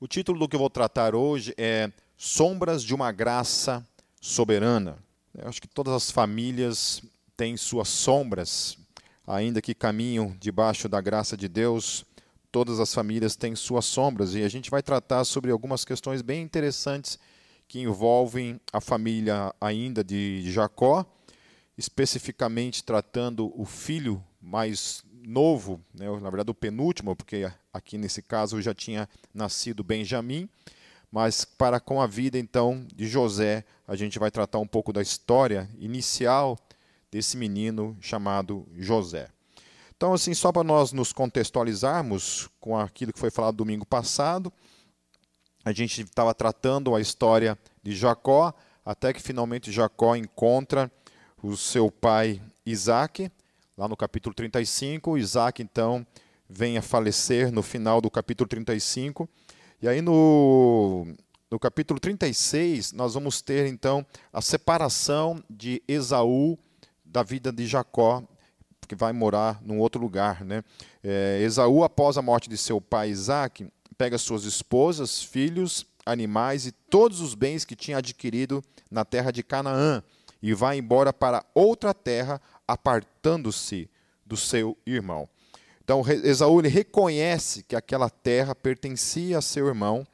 [0.00, 3.84] O título do que eu vou tratar hoje é Sombras de uma Graça
[4.20, 4.96] Soberana.
[5.36, 7.02] Eu acho que todas as famílias
[7.36, 8.78] têm suas sombras,
[9.26, 12.06] ainda que caminham debaixo da graça de Deus.
[12.52, 16.42] Todas as famílias têm suas sombras e a gente vai tratar sobre algumas questões bem
[16.42, 17.18] interessantes
[17.66, 21.04] que envolvem a família ainda de Jacó,
[21.76, 28.60] especificamente tratando o filho mais novo, né, na verdade o penúltimo, porque aqui nesse caso
[28.60, 30.48] já tinha nascido Benjamim,
[31.10, 35.02] mas para com a vida então de José, a gente vai tratar um pouco da
[35.02, 36.58] história inicial
[37.10, 39.28] desse menino chamado José.
[39.96, 44.52] Então, assim, só para nós nos contextualizarmos com aquilo que foi falado domingo passado,
[45.64, 48.54] a gente estava tratando a história de Jacó,
[48.84, 50.90] até que finalmente Jacó encontra
[51.42, 53.30] o seu pai Isaac,
[53.78, 55.16] lá no capítulo 35.
[55.16, 56.04] Isaac, então,
[56.50, 59.28] vem a falecer no final do capítulo 35.
[59.80, 61.06] E aí no,
[61.48, 66.58] no capítulo 36, nós vamos ter, então, a separação de Esaú
[67.04, 68.24] da vida de Jacó,
[68.88, 70.44] que vai morar num outro lugar.
[70.44, 70.64] Né?
[71.04, 76.72] É, Esaú, após a morte de seu pai Isaac, pega suas esposas, filhos, animais e
[76.72, 80.02] todos os bens que tinha adquirido na terra de Canaã
[80.42, 83.90] e vai embora para outra terra, apartando-se
[84.24, 85.26] do seu irmão.
[85.82, 90.06] Então Esaú reconhece que aquela terra pertencia a seu irmão.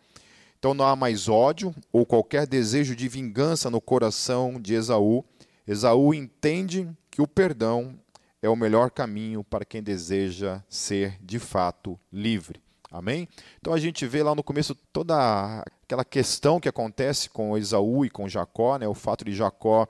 [0.57, 5.25] Então não há mais ódio ou qualquer desejo de vingança no coração de Esaú.
[5.67, 7.99] Esaú entende que o perdão
[8.41, 12.63] é o melhor caminho para quem deseja ser de fato livre.
[12.91, 13.29] Amém?
[13.59, 18.11] Então a gente vê lá no começo toda aquela questão que acontece com Esaú e
[18.11, 18.87] com Jacó, né?
[18.87, 19.89] o fato de Jacó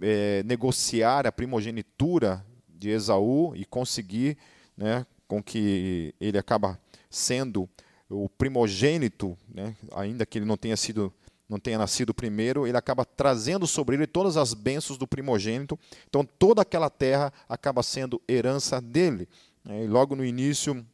[0.00, 4.36] é, negociar a primogenitura de Esaú e conseguir
[4.76, 6.78] né, com que ele acaba
[7.08, 7.68] sendo
[8.08, 11.12] o primogênito, né, ainda que ele não tenha sido
[11.46, 15.78] não tenha nascido primeiro, ele acaba trazendo sobre ele todas as bênçãos do primogênito.
[16.08, 19.28] Então toda aquela terra acaba sendo herança dele.
[19.62, 20.84] Né, e logo no início,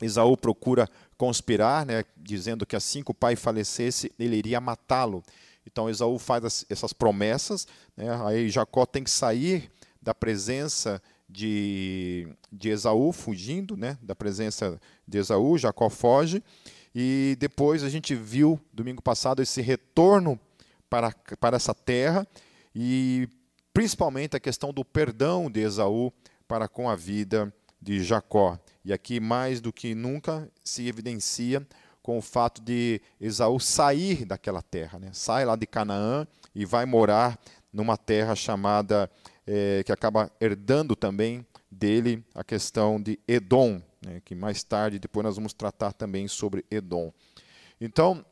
[0.00, 5.22] Esaú procura conspirar, né, dizendo que assim que o pai falecesse, ele iria matá-lo.
[5.66, 7.66] Então Esaú faz essas promessas,
[7.96, 8.06] né?
[8.24, 13.98] aí Jacó tem que sair da presença de, de Esaú, fugindo né?
[14.02, 16.42] da presença de Esaú, Jacó foge,
[16.94, 20.38] e depois a gente viu, domingo passado, esse retorno
[20.88, 22.26] para, para essa terra,
[22.74, 23.28] e
[23.72, 26.12] principalmente a questão do perdão de Esaú
[26.48, 28.58] para com a vida de Jacó.
[28.84, 31.66] E aqui, mais do que nunca, se evidencia
[32.02, 35.10] com o fato de Esaú sair daquela terra, né?
[35.12, 37.38] sai lá de Canaã e vai morar
[37.72, 39.10] numa terra chamada,
[39.46, 44.20] é, que acaba herdando também dele a questão de Edom, né?
[44.24, 47.12] que mais tarde, depois nós vamos tratar também sobre Edom.
[47.80, 48.24] Então,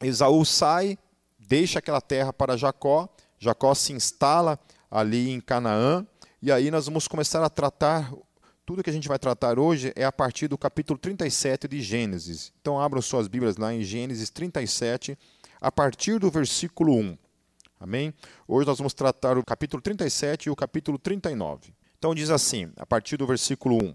[0.00, 0.98] Esaú sai,
[1.38, 4.58] deixa aquela terra para Jacó, Jacó se instala
[4.90, 6.06] ali em Canaã,
[6.40, 8.12] e aí nós vamos começar a tratar
[8.66, 12.52] tudo que a gente vai tratar hoje é a partir do capítulo 37 de Gênesis.
[12.60, 15.16] Então abram suas Bíblias lá em Gênesis 37,
[15.60, 17.16] a partir do versículo 1.
[17.78, 18.12] Amém?
[18.48, 21.72] Hoje nós vamos tratar o capítulo 37 e o capítulo 39.
[21.96, 23.94] Então diz assim, a partir do versículo 1: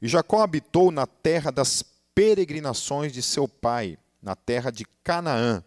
[0.00, 1.84] E Jacó habitou na terra das
[2.14, 5.62] peregrinações de seu pai, na terra de Canaã.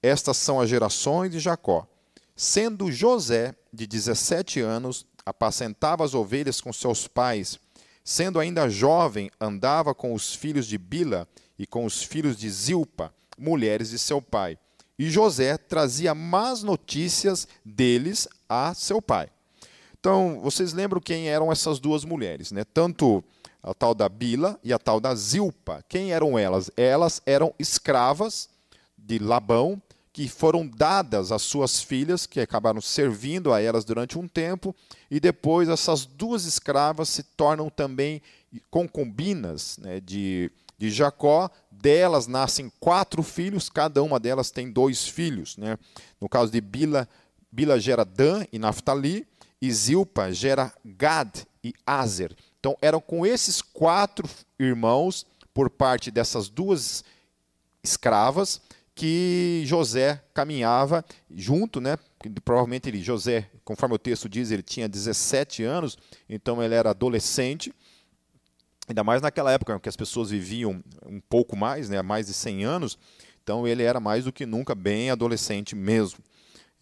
[0.00, 1.84] Estas são as gerações de Jacó.
[2.36, 7.58] Sendo José de 17 anos, apacentava as ovelhas com seus pais.
[8.04, 13.12] Sendo ainda jovem, andava com os filhos de Bila e com os filhos de Zilpa,
[13.38, 14.58] mulheres de seu pai.
[14.98, 19.28] E José trazia más notícias deles a seu pai.
[19.98, 22.64] Então, vocês lembram quem eram essas duas mulheres, né?
[22.64, 23.22] Tanto
[23.62, 25.84] a tal da Bila e a tal da Zilpa.
[25.88, 26.70] Quem eram elas?
[26.76, 28.48] Elas eram escravas
[28.96, 29.80] de Labão,
[30.12, 34.74] que foram dadas às suas filhas, que acabaram servindo a elas durante um tempo,
[35.10, 38.20] e depois essas duas escravas se tornam também
[38.70, 41.48] concubinas né, de, de Jacó.
[41.70, 45.56] Delas nascem quatro filhos, cada uma delas tem dois filhos.
[45.56, 45.78] Né?
[46.20, 47.08] No caso de Bila,
[47.50, 49.26] Bila gera Dan e Naphtali,
[49.62, 52.34] e Zilpa gera Gad e Azer.
[52.58, 57.04] Então eram com esses quatro irmãos, por parte dessas duas
[57.82, 58.60] escravas,
[59.00, 61.02] que José caminhava
[61.34, 61.96] junto, né?
[62.44, 65.96] Provavelmente ele, José, conforme o texto diz, ele tinha 17 anos,
[66.28, 67.72] então ele era adolescente.
[68.86, 72.64] Ainda mais naquela época que as pessoas viviam um pouco mais, né, mais de 100
[72.66, 72.98] anos,
[73.42, 76.18] então ele era mais do que nunca bem adolescente mesmo.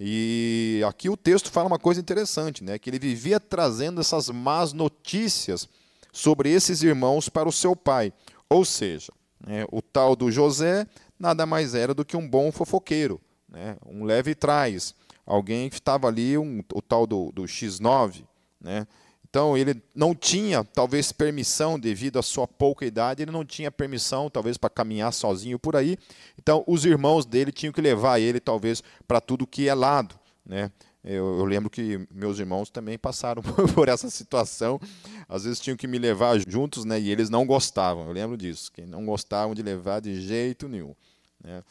[0.00, 4.72] E aqui o texto fala uma coisa interessante, né, que ele vivia trazendo essas más
[4.72, 5.68] notícias
[6.12, 8.12] sobre esses irmãos para o seu pai.
[8.50, 9.12] Ou seja,
[9.46, 10.84] É, o tal do José
[11.18, 13.76] nada mais era do que um bom fofoqueiro, né?
[13.86, 14.94] um leve trás,
[15.26, 18.24] alguém que estava ali, um, o tal do, do X9.
[18.60, 18.86] Né?
[19.28, 24.30] Então ele não tinha, talvez, permissão devido à sua pouca idade, ele não tinha permissão,
[24.30, 25.98] talvez, para caminhar sozinho por aí.
[26.38, 30.18] Então os irmãos dele tinham que levar ele, talvez, para tudo que é lado.
[30.46, 30.70] Né?
[31.04, 33.42] Eu, eu, lembro que meus irmãos também passaram
[33.74, 34.80] por essa situação.
[35.28, 36.98] Às vezes tinham que me levar juntos, né?
[36.98, 38.06] E eles não gostavam.
[38.06, 40.94] Eu lembro disso, que não gostavam de levar de jeito nenhum.
[41.42, 41.62] Né?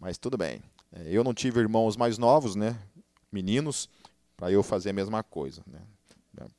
[0.00, 0.62] Mas tudo bem.
[0.92, 2.78] É, eu não tive irmãos mais novos, né?
[3.30, 3.88] Meninos,
[4.36, 5.80] para eu fazer a mesma coisa, né?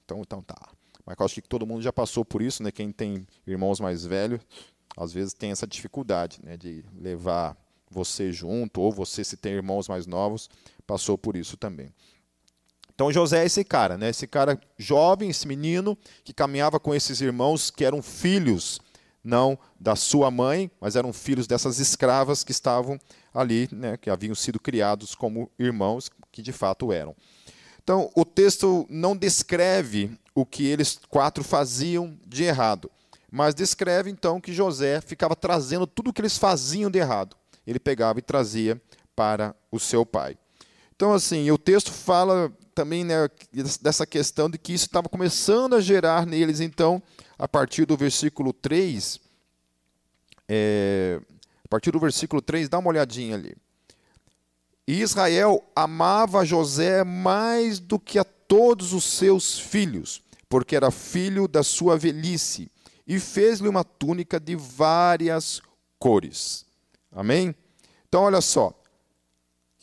[0.03, 0.57] Então, então tá.
[1.05, 2.71] Mas eu acho que todo mundo já passou por isso, né?
[2.71, 4.41] Quem tem irmãos mais velhos,
[4.95, 6.57] às vezes tem essa dificuldade, né?
[6.57, 7.55] De levar
[7.89, 10.49] você junto, ou você, se tem irmãos mais novos,
[10.85, 11.93] passou por isso também.
[12.93, 14.09] Então José é esse cara, né?
[14.09, 18.81] Esse cara jovem, esse menino que caminhava com esses irmãos que eram filhos
[19.27, 22.97] não da sua mãe, mas eram filhos dessas escravas que estavam
[23.33, 27.13] ali, né, que haviam sido criados como irmãos, que de fato eram.
[27.83, 32.89] Então, o texto não descreve o que eles quatro faziam de errado,
[33.29, 37.35] mas descreve então que José ficava trazendo tudo o que eles faziam de errado.
[37.65, 38.81] Ele pegava e trazia
[39.15, 40.37] para o seu pai.
[40.95, 43.29] Então, assim, o texto fala também né,
[43.81, 47.01] dessa questão de que isso estava começando a gerar neles, então,
[47.37, 49.19] a partir do versículo 3.
[50.47, 51.19] É,
[51.63, 53.55] a partir do versículo 3, dá uma olhadinha ali.
[54.87, 61.47] E Israel amava José mais do que a todos os seus filhos, porque era filho
[61.47, 62.71] da sua velhice,
[63.05, 65.61] e fez-lhe uma túnica de várias
[65.99, 66.65] cores.
[67.11, 67.53] Amém?
[68.07, 68.73] Então, olha só,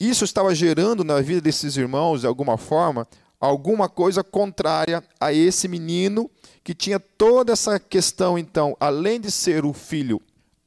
[0.01, 3.07] isso estava gerando na vida desses irmãos, de alguma forma,
[3.45, 6.31] alguma coisa contrária a esse menino
[6.63, 10.21] que tinha toda essa questão, então, além de ser o filho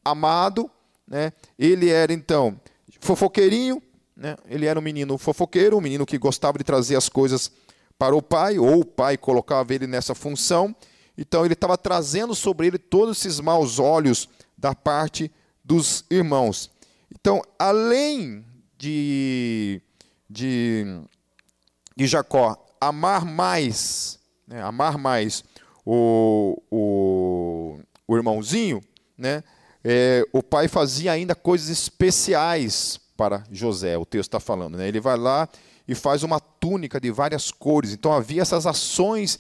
[0.06, 0.70] amado,
[1.08, 2.60] né, ele era, então,
[3.00, 3.82] fofoqueirinho,
[4.16, 7.52] né, ele era um menino fofoqueiro, um menino que gostava de trazer as coisas
[7.98, 10.76] para o pai, ou o pai colocava ele nessa função,
[11.18, 15.32] então ele estava trazendo sobre ele todos esses maus olhos da parte
[15.64, 16.70] dos irmãos.
[17.12, 18.46] Então, além
[18.78, 19.82] de,
[20.30, 21.02] de,
[21.96, 25.44] de Jacó amar mais, né, amar mais
[25.86, 28.82] o, o, o irmãozinho,
[29.18, 29.44] né,
[29.84, 34.78] é, o pai fazia ainda coisas especiais para José, o texto está falando.
[34.78, 34.88] Né?
[34.88, 35.50] Ele vai lá
[35.88, 37.92] e faz uma túnica de várias cores.
[37.92, 39.40] Então havia essas ações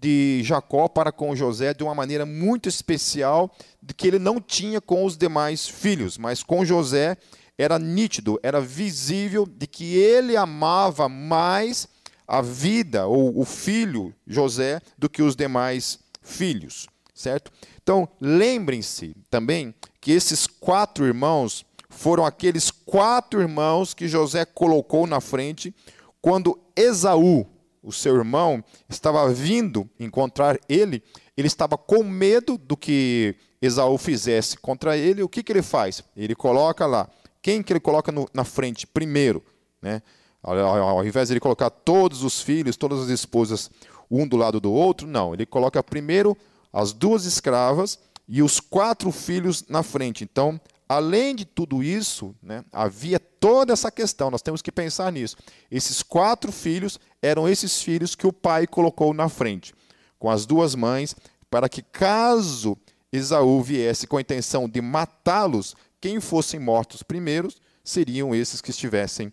[0.00, 4.80] de Jacó para com José de uma maneira muito especial, de que ele não tinha
[4.80, 7.18] com os demais filhos, mas com José
[7.58, 11.86] era nítido, era visível de que ele amava mais
[12.30, 17.50] a vida ou o filho José do que os demais filhos, certo?
[17.82, 25.20] Então, lembrem-se também que esses quatro irmãos foram aqueles quatro irmãos que José colocou na
[25.20, 25.74] frente
[26.22, 27.44] quando Esaú,
[27.82, 31.02] o seu irmão, estava vindo encontrar ele,
[31.36, 35.24] ele estava com medo do que Esaú fizesse contra ele.
[35.24, 36.04] O que, que ele faz?
[36.16, 37.08] Ele coloca lá
[37.42, 39.42] quem que ele coloca no, na frente primeiro?
[39.82, 40.00] Né?
[40.42, 43.70] Ao, invés de ele colocar todos os filhos, todas as esposas,
[44.10, 45.34] um do lado do outro, não.
[45.34, 46.36] Ele coloca primeiro
[46.72, 47.98] as duas escravas
[48.28, 50.24] e os quatro filhos na frente.
[50.24, 55.36] Então, além de tudo isso, né, havia toda essa questão, nós temos que pensar nisso.
[55.70, 59.74] Esses quatro filhos eram esses filhos que o pai colocou na frente,
[60.18, 61.14] com as duas mães,
[61.50, 62.76] para que caso
[63.12, 69.32] Esaú viesse com a intenção de matá-los, quem fossem mortos primeiros seriam esses que estivessem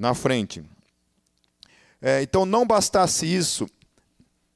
[0.00, 0.64] na frente.
[2.00, 3.68] É, então, não bastasse isso,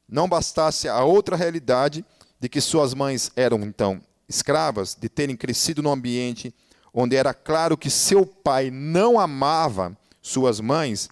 [0.09, 2.03] não bastasse a outra realidade
[2.41, 6.53] de que suas mães eram, então, escravas, de terem crescido num ambiente
[6.95, 11.11] onde era claro que seu pai não amava suas mães,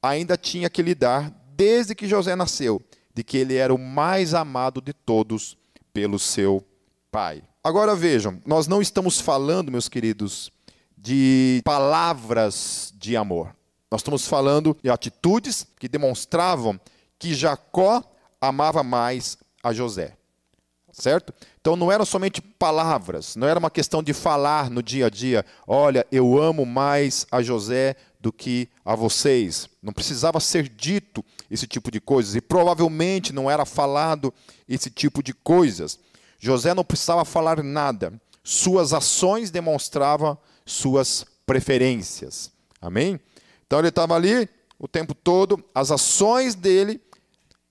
[0.00, 2.80] ainda tinha que lidar, desde que José nasceu,
[3.12, 5.56] de que ele era o mais amado de todos
[5.92, 6.64] pelo seu
[7.10, 7.42] pai.
[7.64, 10.52] Agora vejam, nós não estamos falando, meus queridos,
[10.96, 13.52] de palavras de amor.
[13.92, 16.80] Nós estamos falando de atitudes que demonstravam
[17.18, 18.02] que Jacó
[18.40, 20.16] amava mais a José.
[20.90, 21.34] Certo?
[21.60, 25.44] Então não eram somente palavras, não era uma questão de falar no dia a dia,
[25.66, 29.68] olha, eu amo mais a José do que a vocês.
[29.82, 34.32] Não precisava ser dito esse tipo de coisas e provavelmente não era falado
[34.66, 35.98] esse tipo de coisas.
[36.38, 38.18] José não precisava falar nada.
[38.42, 42.50] Suas ações demonstravam suas preferências.
[42.80, 43.20] Amém?
[43.72, 47.00] Então ele estava ali o tempo todo, as ações dele,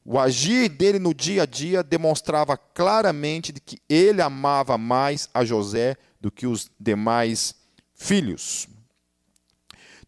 [0.03, 5.46] o agir dele no dia a dia demonstrava claramente de que ele amava mais a
[5.46, 7.53] José do que os demais
[7.93, 8.67] filhos.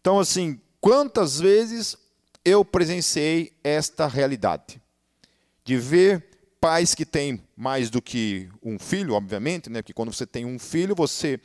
[0.00, 1.96] Então, assim, quantas vezes
[2.44, 4.82] eu presenciei esta realidade
[5.64, 6.28] de ver
[6.60, 9.80] pais que têm mais do que um filho, obviamente, né?
[9.80, 11.38] Porque quando você tem um filho, você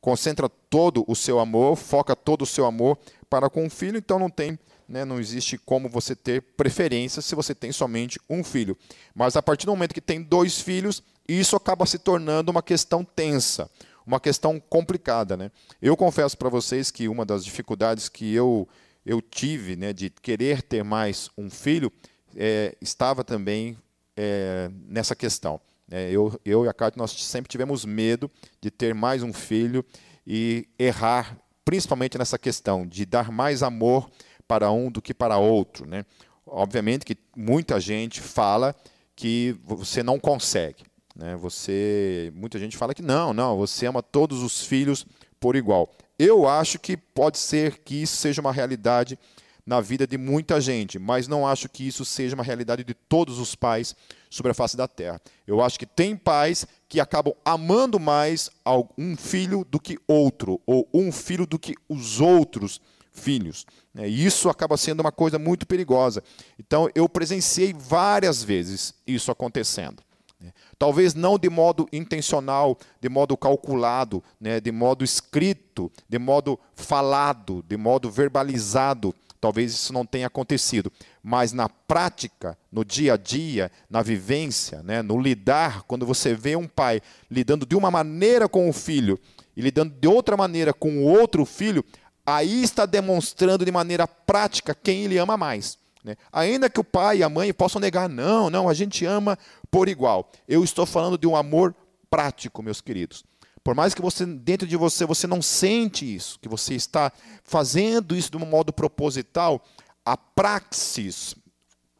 [0.00, 4.18] concentra todo o seu amor, foca todo o seu amor para com o filho, então
[4.18, 8.76] não tem, né, não existe como você ter preferência se você tem somente um filho.
[9.14, 13.04] Mas a partir do momento que tem dois filhos, isso acaba se tornando uma questão
[13.04, 13.70] tensa,
[14.06, 15.50] uma questão complicada, né?
[15.80, 18.68] Eu confesso para vocês que uma das dificuldades que eu
[19.04, 21.90] eu tive, né, de querer ter mais um filho,
[22.36, 23.78] é, estava também
[24.16, 25.60] é, nessa questão.
[25.90, 28.30] É, eu, eu e a Cátia, nós sempre tivemos medo
[28.60, 29.84] de ter mais um filho
[30.24, 34.08] e errar, principalmente nessa questão de dar mais amor
[34.46, 35.86] para um do que para outro.
[35.86, 36.04] Né?
[36.46, 38.74] Obviamente que muita gente fala
[39.16, 40.84] que você não consegue.
[41.16, 41.36] Né?
[41.36, 45.04] Você, muita gente fala que não, não, você ama todos os filhos
[45.40, 45.90] por igual.
[46.18, 49.18] Eu acho que pode ser que isso seja uma realidade
[49.66, 53.38] na vida de muita gente, mas não acho que isso seja uma realidade de todos
[53.38, 53.94] os pais
[54.30, 55.20] sobre a face da terra.
[55.46, 58.48] Eu acho que tem pais que acabam amando mais
[58.96, 62.80] um filho do que outro, ou um filho do que os outros
[63.12, 63.66] filhos.
[63.92, 64.08] Né?
[64.08, 66.22] E isso acaba sendo uma coisa muito perigosa.
[66.58, 70.02] Então, eu presenciei várias vezes isso acontecendo.
[70.40, 70.52] Né?
[70.78, 74.60] Talvez não de modo intencional, de modo calculado, né?
[74.60, 80.92] de modo escrito, de modo falado, de modo verbalizado, Talvez isso não tenha acontecido,
[81.22, 86.56] mas na prática, no dia a dia, na vivência, né, no lidar, quando você vê
[86.56, 89.18] um pai lidando de uma maneira com o filho
[89.56, 91.82] e lidando de outra maneira com o outro filho,
[92.24, 95.78] aí está demonstrando de maneira prática quem ele ama mais.
[96.04, 96.16] Né?
[96.30, 99.38] Ainda que o pai e a mãe possam negar, não, não, a gente ama
[99.70, 100.30] por igual.
[100.46, 101.74] Eu estou falando de um amor
[102.10, 103.24] prático, meus queridos.
[103.62, 107.12] Por mais que você dentro de você você não sente isso, que você está
[107.44, 109.62] fazendo isso de um modo proposital,
[110.04, 111.34] a praxis,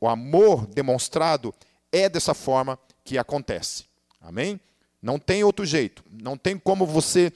[0.00, 1.54] o amor demonstrado
[1.92, 3.84] é dessa forma que acontece.
[4.20, 4.60] Amém?
[5.02, 6.04] Não tem outro jeito.
[6.10, 7.32] Não tem como você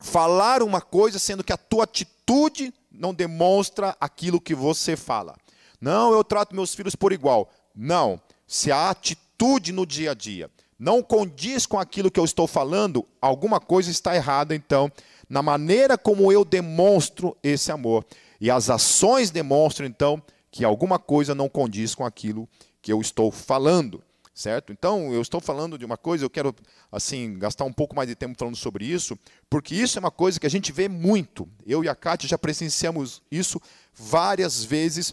[0.00, 5.36] falar uma coisa sendo que a tua atitude não demonstra aquilo que você fala.
[5.80, 7.50] Não, eu trato meus filhos por igual.
[7.74, 8.20] Não.
[8.46, 13.04] Se a atitude no dia a dia não condiz com aquilo que eu estou falando,
[13.20, 14.90] alguma coisa está errada, então,
[15.28, 18.06] na maneira como eu demonstro esse amor.
[18.40, 22.48] E as ações demonstram, então, que alguma coisa não condiz com aquilo
[22.80, 24.00] que eu estou falando,
[24.32, 24.72] certo?
[24.72, 26.54] Então, eu estou falando de uma coisa, eu quero,
[26.92, 29.18] assim, gastar um pouco mais de tempo falando sobre isso,
[29.50, 31.48] porque isso é uma coisa que a gente vê muito.
[31.66, 33.60] Eu e a Kátia já presenciamos isso
[33.92, 35.12] várias vezes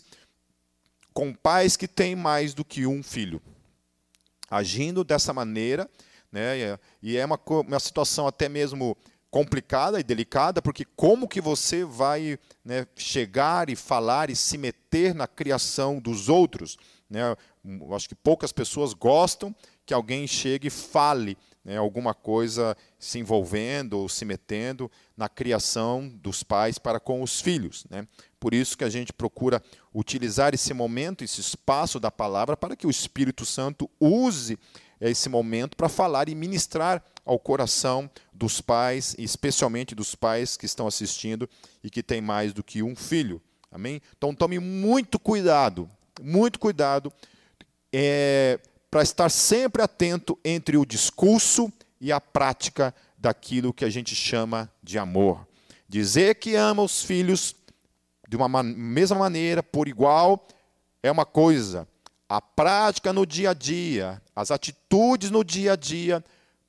[1.11, 3.41] com pais que têm mais do que um filho
[4.55, 5.89] agindo dessa maneira,
[6.31, 6.77] né?
[7.01, 8.97] E é uma, uma situação até mesmo
[9.35, 15.13] complicada e delicada, porque como que você vai né, chegar e falar e se meter
[15.13, 16.77] na criação dos outros?
[17.09, 17.35] Né?
[17.65, 19.53] Eu acho que poucas pessoas gostam
[19.85, 26.07] que alguém chegue e fale né, alguma coisa se envolvendo ou se metendo na criação
[26.21, 27.85] dos pais para com os filhos.
[27.89, 28.07] Né?
[28.39, 29.61] Por isso que a gente procura
[29.93, 34.57] utilizar esse momento, esse espaço da palavra, para que o Espírito Santo use
[34.99, 40.87] esse momento para falar e ministrar ao coração dos pais, especialmente dos pais que estão
[40.87, 41.49] assistindo
[41.83, 43.41] e que têm mais do que um filho.
[43.71, 44.01] Amém?
[44.17, 45.89] Então tome muito cuidado,
[46.21, 47.11] muito cuidado
[47.91, 52.93] é, para estar sempre atento entre o discurso e a prática
[53.25, 55.47] daquilo que a gente chama de amor.
[55.89, 57.55] Dizer que ama os filhos
[58.29, 60.47] de uma mesma maneira, por igual,
[61.01, 61.87] é uma coisa.
[62.29, 66.23] A prática no dia a dia, as atitudes no dia a dia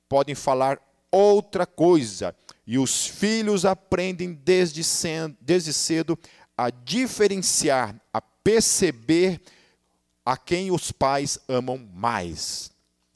[0.09, 0.79] podem falar
[1.11, 2.35] outra coisa.
[2.65, 6.17] E os filhos aprendem desde cedo, desde cedo
[6.57, 9.39] a diferenciar, a perceber
[10.25, 12.71] a quem os pais amam mais.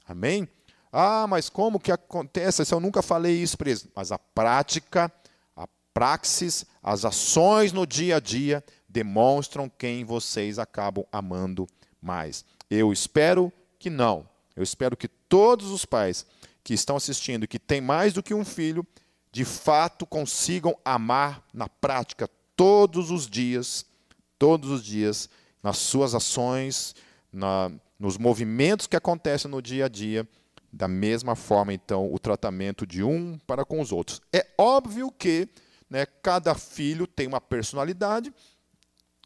[0.06, 0.48] Amém?
[0.92, 2.62] Ah, mas como que acontece?
[2.70, 3.88] Eu nunca falei isso para eles.
[3.96, 5.10] Mas a prática
[5.92, 11.66] praxis, as ações no dia a dia demonstram quem vocês acabam amando
[12.00, 12.44] mais.
[12.70, 14.28] Eu espero que não.
[14.56, 16.26] Eu espero que todos os pais
[16.64, 18.86] que estão assistindo, que têm mais do que um filho,
[19.30, 23.86] de fato consigam amar na prática todos os dias,
[24.38, 25.28] todos os dias,
[25.62, 26.94] nas suas ações,
[27.32, 30.28] na, nos movimentos que acontecem no dia a dia,
[30.72, 34.20] da mesma forma, então, o tratamento de um para com os outros.
[34.32, 35.48] É óbvio que
[35.90, 38.32] né, cada filho tem uma personalidade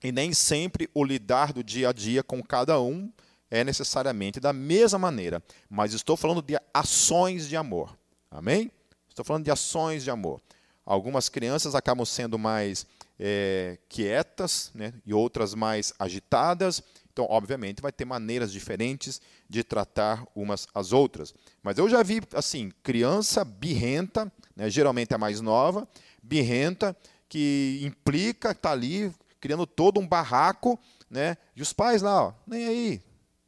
[0.03, 3.13] e nem sempre o lidar do dia a dia com cada um
[3.49, 5.43] é necessariamente da mesma maneira.
[5.71, 7.97] Mas estou falando de ações de amor.
[8.31, 8.71] Amém?
[9.09, 10.43] Estou falando de ações de amor.
[10.85, 12.85] Algumas crianças acabam sendo mais
[13.19, 16.83] é, quietas né, e outras mais agitadas.
[17.17, 21.33] Então, obviamente, vai ter maneiras diferentes de tratar umas às outras.
[21.63, 25.89] Mas eu já vi, assim, criança birrenta, né, geralmente é mais nova,
[26.23, 26.95] birrenta,
[27.27, 32.67] que implica, está ali criando todo um barraco, né, e os pais lá, ó, nem
[32.67, 33.03] aí,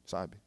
[0.06, 0.38] sabe?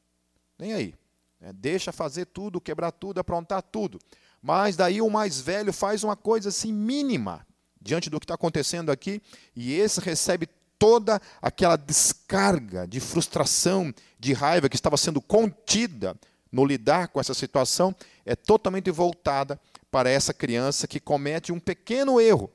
[0.57, 0.95] Nem aí.
[1.39, 3.99] Né, deixa fazer tudo, quebrar tudo, aprontar tudo.
[4.41, 7.45] Mas daí o mais velho faz uma coisa assim mínima
[7.79, 9.21] diante do que está acontecendo aqui,
[9.55, 10.49] e esse recebe
[10.81, 16.17] toda aquela descarga de frustração, de raiva que estava sendo contida
[16.51, 17.95] no lidar com essa situação,
[18.25, 19.61] é totalmente voltada
[19.91, 22.49] para essa criança que comete um pequeno erro.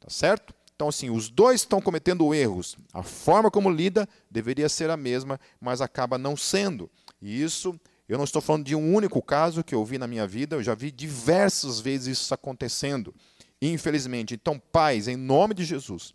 [0.00, 0.52] Tá certo?
[0.74, 2.76] Então, assim, os dois estão cometendo erros.
[2.92, 6.90] A forma como lida deveria ser a mesma, mas acaba não sendo.
[7.20, 7.78] E isso,
[8.08, 10.64] eu não estou falando de um único caso que eu vi na minha vida, eu
[10.64, 13.14] já vi diversas vezes isso acontecendo.
[13.60, 14.34] Infelizmente.
[14.34, 16.12] Então, pais, em nome de Jesus,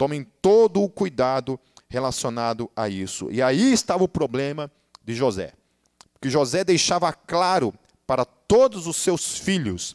[0.00, 3.30] Tomem todo o cuidado relacionado a isso.
[3.30, 4.72] E aí estava o problema
[5.04, 5.52] de José.
[6.14, 7.74] Porque José deixava claro
[8.06, 9.94] para todos os seus filhos,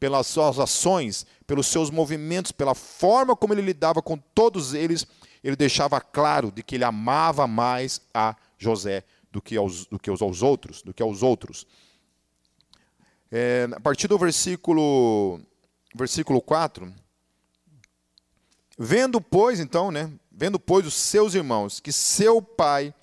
[0.00, 5.06] pelas suas ações, pelos seus movimentos, pela forma como ele lidava com todos eles,
[5.44, 10.08] ele deixava claro de que ele amava mais a José do que aos, do que
[10.08, 11.66] aos outros, do que aos outros.
[13.30, 15.42] É, a partir do versículo,
[15.94, 16.90] versículo 4,
[18.78, 20.10] Vendo, pois, então, né?
[20.30, 22.94] Vendo, pois, os seus irmãos que seu pai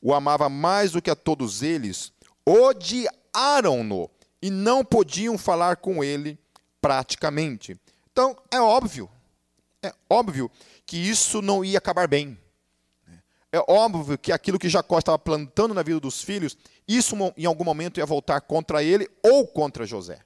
[0.00, 2.12] o amava mais do que a todos eles,
[2.46, 4.08] odiaram-no
[4.40, 6.38] e não podiam falar com ele
[6.80, 7.76] praticamente.
[8.12, 9.10] Então, é óbvio,
[9.82, 10.50] é óbvio
[10.86, 12.38] que isso não ia acabar bem.
[13.50, 16.56] É óbvio que aquilo que Jacó estava plantando na vida dos filhos,
[16.86, 20.20] isso em algum momento ia voltar contra ele ou contra José.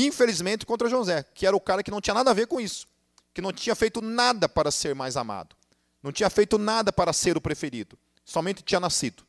[0.00, 2.86] Infelizmente, contra José, que era o cara que não tinha nada a ver com isso,
[3.34, 5.56] que não tinha feito nada para ser mais amado,
[6.00, 9.24] não tinha feito nada para ser o preferido, somente tinha nascido.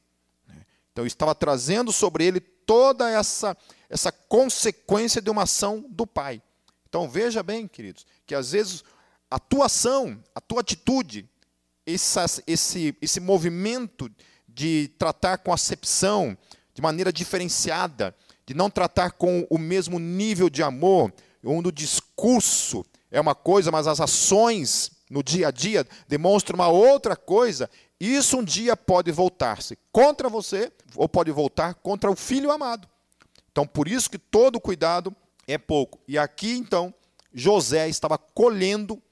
[0.91, 3.57] Então, estava trazendo sobre ele toda essa,
[3.89, 6.39] essa consequência de uma ação do pai.
[6.87, 8.83] Então, veja bem, queridos, que às vezes
[9.31, 11.27] a tua ação, a tua atitude,
[11.83, 14.07] esse, esse, esse movimento
[14.47, 16.37] de tratar com acepção,
[16.79, 18.15] de maneira diferenciada,
[18.45, 21.13] de não tratar com o mesmo nível de amor,
[21.43, 26.69] onde o discurso é uma coisa, mas as ações no dia a dia demonstram uma
[26.69, 32.49] outra coisa, isso um dia pode voltar-se contra você ou pode voltar contra o filho
[32.49, 32.87] amado.
[33.51, 35.13] Então, por isso que todo cuidado
[35.45, 35.99] é pouco.
[36.07, 36.93] E aqui, então,
[37.33, 39.03] José estava colhendo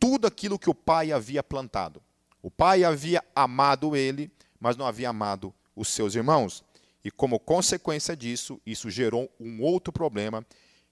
[0.00, 2.02] tudo aquilo que o pai havia plantado.
[2.42, 6.64] O pai havia amado ele, mas não havia amado os seus irmãos.
[7.04, 10.46] E como consequência disso, isso gerou um outro problema,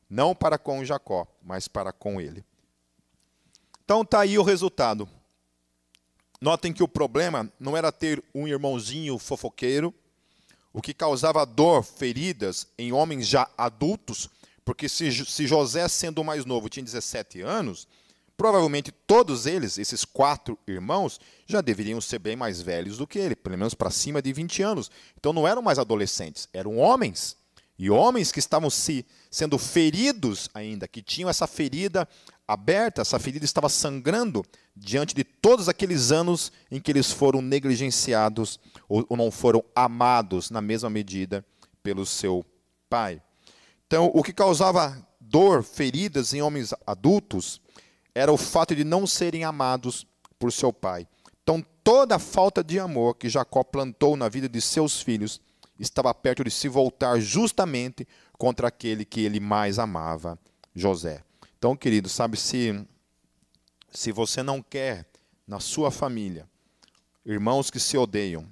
[0.08, 2.44] não para com Jacó, mas para com ele.
[3.84, 5.08] Então está aí o resultado.
[6.40, 9.94] Notem que o problema não era ter um irmãozinho fofoqueiro,
[10.72, 14.30] o que causava dor, feridas em homens já adultos,
[14.64, 17.86] porque se, se José, sendo mais novo, tinha 17 anos,
[18.40, 23.36] Provavelmente todos eles, esses quatro irmãos, já deveriam ser bem mais velhos do que ele,
[23.36, 24.90] pelo menos para cima de 20 anos.
[25.14, 27.36] Então não eram mais adolescentes, eram homens.
[27.78, 32.08] E homens que estavam se sendo feridos ainda, que tinham essa ferida
[32.48, 34.42] aberta, essa ferida estava sangrando
[34.74, 40.48] diante de todos aqueles anos em que eles foram negligenciados ou, ou não foram amados
[40.48, 41.44] na mesma medida
[41.82, 42.42] pelo seu
[42.88, 43.20] pai.
[43.86, 47.60] Então, o que causava dor, feridas em homens adultos,
[48.20, 50.06] era o fato de não serem amados
[50.38, 51.08] por seu pai.
[51.42, 55.40] Então, toda a falta de amor que Jacó plantou na vida de seus filhos
[55.78, 58.06] estava perto de se voltar justamente
[58.36, 60.38] contra aquele que ele mais amava,
[60.74, 61.24] José.
[61.58, 62.86] Então, querido, sabe se
[63.90, 65.06] se você não quer
[65.46, 66.46] na sua família
[67.24, 68.46] irmãos que se odeiam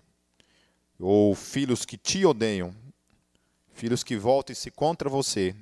[0.98, 2.74] ou filhos que te odeiam,
[3.72, 5.54] filhos que voltem-se contra você,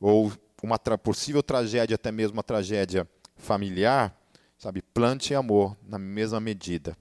[0.00, 4.16] ou uma possível tragédia, até mesmo uma tragédia familiar,
[4.58, 6.96] sabe, plante amor na mesma medida.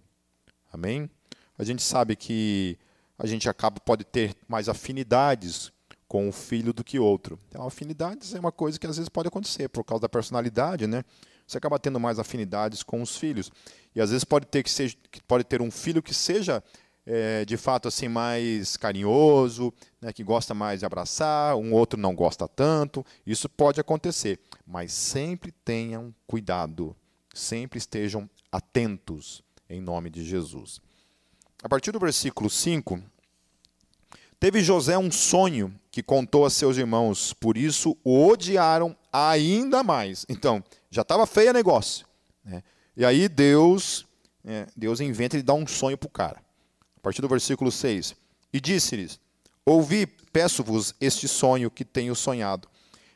[0.71, 1.09] Amém?
[1.57, 2.77] A gente sabe que
[3.17, 5.71] a gente acaba pode ter mais afinidades
[6.07, 7.39] com um filho do que outro.
[7.49, 11.03] Então, afinidades é uma coisa que às vezes pode acontecer por causa da personalidade, né?
[11.47, 13.51] Você acaba tendo mais afinidades com os filhos
[13.95, 14.95] e às vezes pode ter que seja,
[15.27, 16.63] pode ter um filho que seja
[17.05, 22.15] é, de fato assim mais carinhoso, né, que gosta mais de abraçar, um outro não
[22.15, 23.05] gosta tanto.
[23.25, 26.95] Isso pode acontecer, mas sempre tenham cuidado,
[27.33, 30.79] sempre estejam atentos em nome de Jesus.
[31.63, 33.01] A partir do versículo 5,
[34.39, 40.25] Teve José um sonho que contou a seus irmãos, por isso o odiaram ainda mais.
[40.27, 42.05] Então, já estava feio o negócio.
[42.43, 42.61] Né?
[42.95, 44.05] E aí Deus,
[44.45, 46.44] é, Deus inventa e dá um sonho para o cara.
[47.05, 48.15] Partir do versículo 6.
[48.51, 49.19] E disse-lhes:
[49.63, 52.67] Ouvi, peço-vos este sonho que tenho sonhado.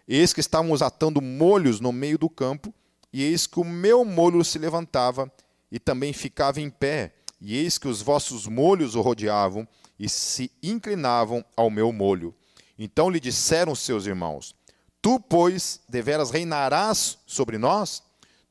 [0.07, 2.71] Eis que estávamos atando molhos no meio do campo,
[3.11, 5.31] e eis que o meu molho se levantava
[5.71, 10.51] e também ficava em pé, e eis que os vossos molhos o rodeavam e se
[10.61, 12.35] inclinavam ao meu molho.
[12.77, 14.53] Então lhe disseram seus irmãos:
[15.01, 18.03] Tu, pois, deveras reinarás sobre nós?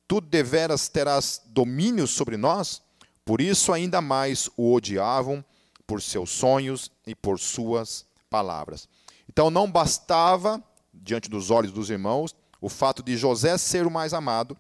[0.09, 2.83] Tu deveras terás domínio sobre nós?
[3.28, 5.44] Por isso ainda mais o odiavam
[5.86, 8.88] por seus sonhos e por suas palavras.
[9.28, 10.64] Então não bastava,
[10.94, 14.56] diante dos olhos dos irmãos, o fato de José ser o mais amado,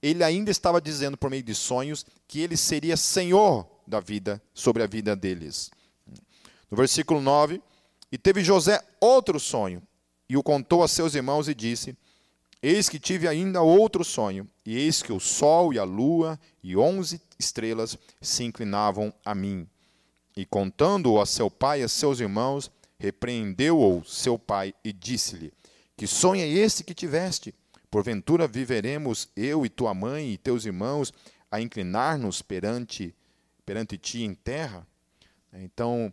[0.00, 4.84] ele ainda estava dizendo por meio de sonhos que ele seria senhor da vida, sobre
[4.84, 5.68] a vida deles.
[6.70, 7.60] No versículo 9,
[8.12, 9.82] e teve José outro sonho,
[10.28, 11.98] e o contou a seus irmãos e disse:
[12.62, 16.76] Eis que tive ainda outro sonho, e eis que o sol e a lua e
[16.76, 19.66] onze estrelas se inclinavam a mim.
[20.36, 25.52] E contando-o a seu pai e a seus irmãos, repreendeu-o seu pai e disse-lhe:
[25.96, 27.54] Que sonho é esse que tiveste?
[27.90, 31.12] Porventura viveremos eu e tua mãe e teus irmãos
[31.50, 33.14] a inclinar-nos perante,
[33.66, 34.86] perante ti em terra?
[35.52, 36.10] Então,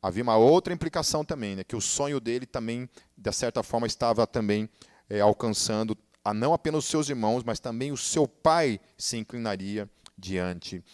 [0.00, 4.26] havia uma outra implicação também, né, que o sonho dele também, de certa forma, estava
[4.26, 4.66] também
[5.10, 9.88] é, alcançando a não apenas os seus irmãos, mas também o seu pai se inclinaria
[10.20, 10.84] diante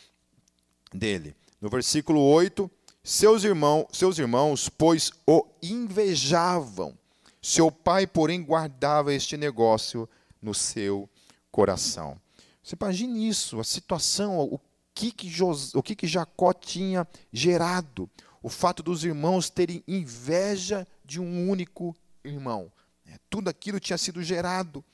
[0.92, 1.34] dele.
[1.60, 2.70] No versículo 8,
[3.02, 6.96] seus irmãos, seus irmãos, pois o invejavam.
[7.42, 10.08] Seu pai, porém, guardava este negócio
[10.40, 11.08] no seu
[11.50, 12.20] coração.
[12.62, 14.60] Você imagine isso, a situação, o
[14.94, 15.30] que, que,
[15.74, 18.10] o que, que Jacó tinha gerado.
[18.42, 22.72] O fato dos irmãos terem inveja de um único irmão.
[23.06, 24.84] É, tudo aquilo tinha sido gerado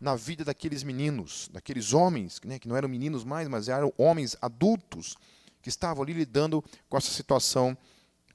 [0.00, 4.36] na vida daqueles meninos, daqueles homens, né, que não eram meninos mais, mas eram homens
[4.40, 5.16] adultos,
[5.60, 7.76] que estavam ali lidando com essa situação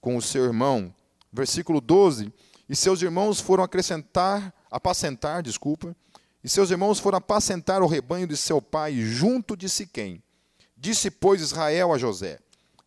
[0.02, 0.94] com o seu irmão.
[1.32, 2.32] Versículo 12:
[2.68, 5.96] E seus irmãos foram acrescentar, apacentar, desculpa,
[6.44, 10.22] e seus irmãos foram apacentar o rebanho de seu pai junto de Siquém.
[10.76, 12.40] Disse, pois, Israel a José: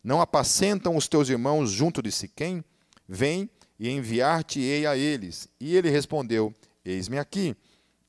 [0.03, 2.63] Não apacentam os teus irmãos junto de Siquém?
[3.09, 5.47] Vem e enviar-te-ei a eles.
[5.59, 6.53] E ele respondeu:
[6.85, 7.55] Eis-me aqui.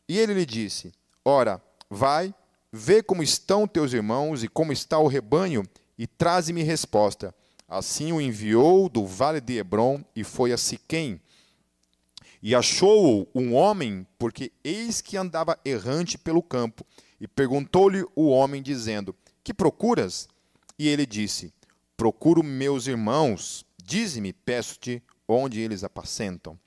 [0.08, 0.92] E ele lhe disse:
[1.24, 2.34] Ora, vai,
[2.72, 5.62] vê como estão teus irmãos e como está o rebanho,
[5.98, 7.34] e traze-me resposta.
[7.68, 11.20] Assim o enviou do vale de Hebron e foi a Siquém.
[12.42, 16.86] E achou-o um homem, porque eis que andava errante pelo campo.
[17.20, 20.28] E perguntou-lhe o homem, dizendo: Que procuras?
[20.78, 21.52] E ele disse:
[21.96, 23.66] Procuro meus irmãos.
[23.84, 26.58] Dize-me, peço-te, onde eles apacentam.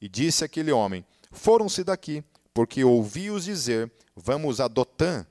[0.00, 5.26] E disse aquele homem: Foram-se daqui, porque ouvi-os dizer: Vamos a Dotã.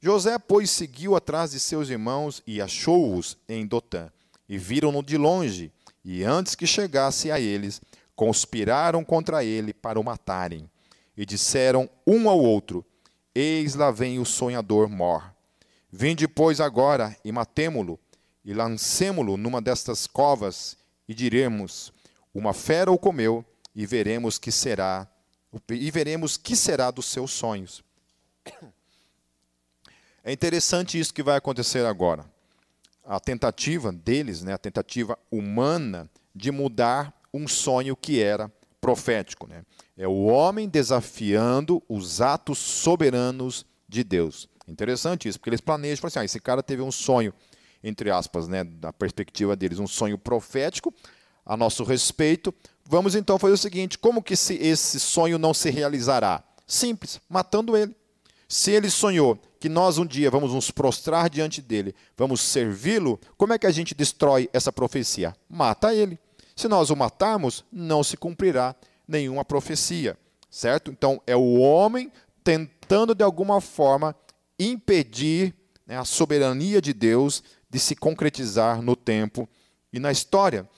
[0.00, 4.10] José, pois, seguiu atrás de seus irmãos e achou-os em Dotã.
[4.48, 5.72] E viram-no de longe,
[6.04, 7.80] e antes que chegasse a eles,
[8.14, 10.70] conspiraram contra ele para o matarem.
[11.16, 12.84] E disseram um ao outro:
[13.34, 15.34] Eis lá vem o sonhador mor.
[15.90, 17.98] Vinde, pois, agora e matemo-lo,
[18.44, 20.76] e lancemo-lo numa destas covas,
[21.08, 21.92] e diremos:
[22.34, 25.08] Uma fera o comeu, e veremos que será,
[25.70, 27.82] e veremos que será dos seus sonhos.
[30.24, 32.24] É interessante isso que vai acontecer agora.
[33.04, 39.46] A tentativa deles, né, a tentativa humana de mudar um sonho que era profético.
[39.46, 39.64] Né?
[39.96, 44.48] É o homem desafiando os atos soberanos de Deus.
[44.66, 47.32] Interessante isso, porque eles planejam, assim, ah, esse cara teve um sonho,
[47.82, 50.92] entre aspas, né, da perspectiva deles, um sonho profético
[51.44, 52.52] a nosso respeito.
[52.88, 56.42] Vamos então fazer o seguinte: como que se esse sonho não se realizará?
[56.66, 57.94] Simples, matando ele.
[58.48, 63.52] Se ele sonhou que nós um dia vamos nos prostrar diante dele, vamos servi-lo, como
[63.52, 65.34] é que a gente destrói essa profecia?
[65.48, 66.18] Mata ele.
[66.54, 68.74] Se nós o matarmos, não se cumprirá
[69.06, 70.16] nenhuma profecia,
[70.48, 70.90] certo?
[70.90, 72.10] Então é o homem
[72.44, 74.14] tentando de alguma forma
[74.58, 75.52] impedir
[75.86, 79.48] né, a soberania de Deus de se concretizar no tempo
[79.92, 80.68] e na história.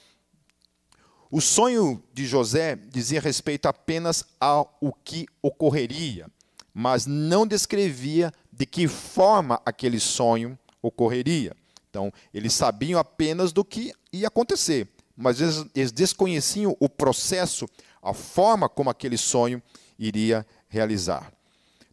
[1.31, 6.27] O sonho de José dizia respeito apenas ao que ocorreria,
[6.73, 11.55] mas não descrevia de que forma aquele sonho ocorreria.
[11.91, 15.39] Então, eles sabiam apenas do que ia acontecer, mas
[15.75, 17.69] eles, desconheciam o processo,
[18.03, 19.63] a forma como aquele sonho
[19.99, 21.31] iria realizar.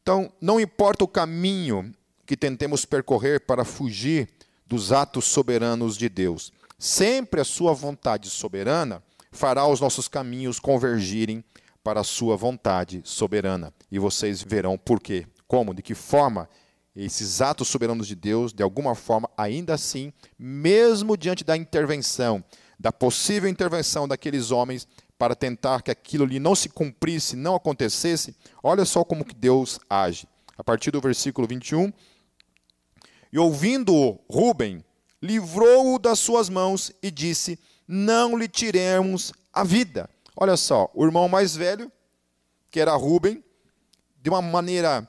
[0.02, 1.93] Então, não importa o caminho
[2.26, 4.30] que tentemos percorrer para fugir
[4.65, 9.04] dos atos soberanos de Deus, sempre a sua vontade soberana
[9.36, 11.43] fará os nossos caminhos convergirem
[11.84, 13.71] para a sua vontade soberana.
[13.91, 16.50] E vocês verão por quê, como, de que forma
[16.95, 22.43] esses atos soberanos de Deus, de alguma forma, ainda assim, mesmo diante da intervenção,
[22.80, 28.36] da possível intervenção daqueles homens para tentar que aquilo ali não se cumprisse, não acontecesse,
[28.63, 30.28] olha só como que Deus age.
[30.58, 31.91] A partir do versículo 21,
[33.32, 34.84] e ouvindo Ruben,
[35.21, 40.10] livrou-o das suas mãos e disse: Não lhe tiremos a vida.
[40.36, 41.91] Olha só, o irmão mais velho,
[42.69, 43.43] que era Ruben,
[44.21, 45.08] de uma maneira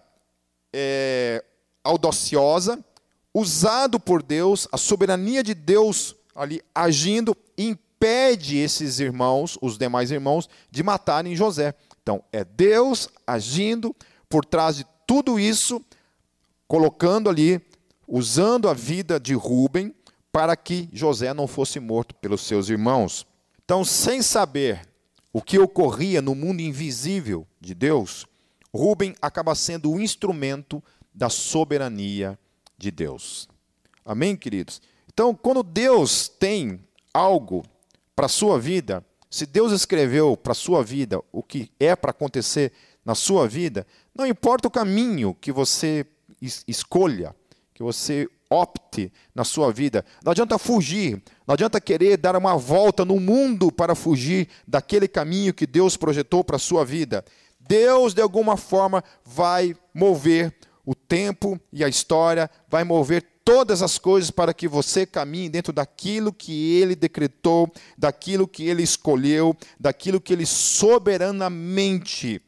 [0.73, 1.45] é,
[1.83, 2.85] audaciosa,
[3.33, 10.49] usado por Deus, a soberania de Deus ali agindo, impede esses irmãos, os demais irmãos,
[10.71, 11.75] de matarem José.
[12.03, 13.97] Então, é Deus agindo
[14.29, 15.83] por trás de tudo isso,
[16.69, 17.61] colocando ali,
[18.07, 19.95] usando a vida de Ruben
[20.37, 23.27] para que José não fosse morto pelos seus irmãos.
[23.64, 24.87] Então, sem saber
[25.33, 28.27] o que ocorria no mundo invisível de Deus,
[28.70, 32.38] Ruben acaba sendo o instrumento da soberania
[32.77, 33.49] de Deus.
[34.05, 34.83] Amém, queridos?
[35.11, 37.64] Então, quando Deus tem algo
[38.14, 42.11] para a sua vida, se Deus escreveu para a sua vida o que é para
[42.11, 46.05] acontecer na sua vida, não importa o caminho que você
[46.68, 47.35] escolha,
[47.72, 50.05] que você opte na sua vida.
[50.25, 55.55] Não adianta fugir, não adianta querer dar uma volta no mundo para fugir daquele caminho
[55.55, 57.25] que Deus projetou para a sua vida.
[57.61, 60.55] Deus, de alguma forma, vai mover
[60.85, 65.73] o tempo e a história, vai mover todas as coisas para que você caminhe dentro
[65.73, 72.43] daquilo que ele decretou, daquilo que ele escolheu, daquilo que ele soberanamente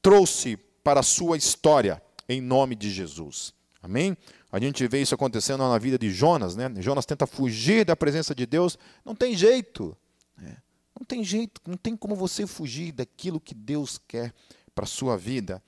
[0.00, 3.52] trouxe para a sua história, em nome de Jesus.
[3.82, 4.16] Amém?
[4.50, 6.70] A gente vê isso acontecendo na vida de Jonas, né?
[6.78, 9.96] Jonas tenta fugir da presença de Deus, não tem jeito.
[10.36, 10.56] Né?
[10.98, 14.32] Não tem jeito, não tem como você fugir daquilo que Deus quer
[14.74, 15.62] para a sua vida.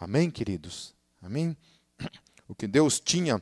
[0.00, 0.94] Amém, queridos?
[1.20, 1.56] Amém?
[2.48, 3.40] O que Deus tinha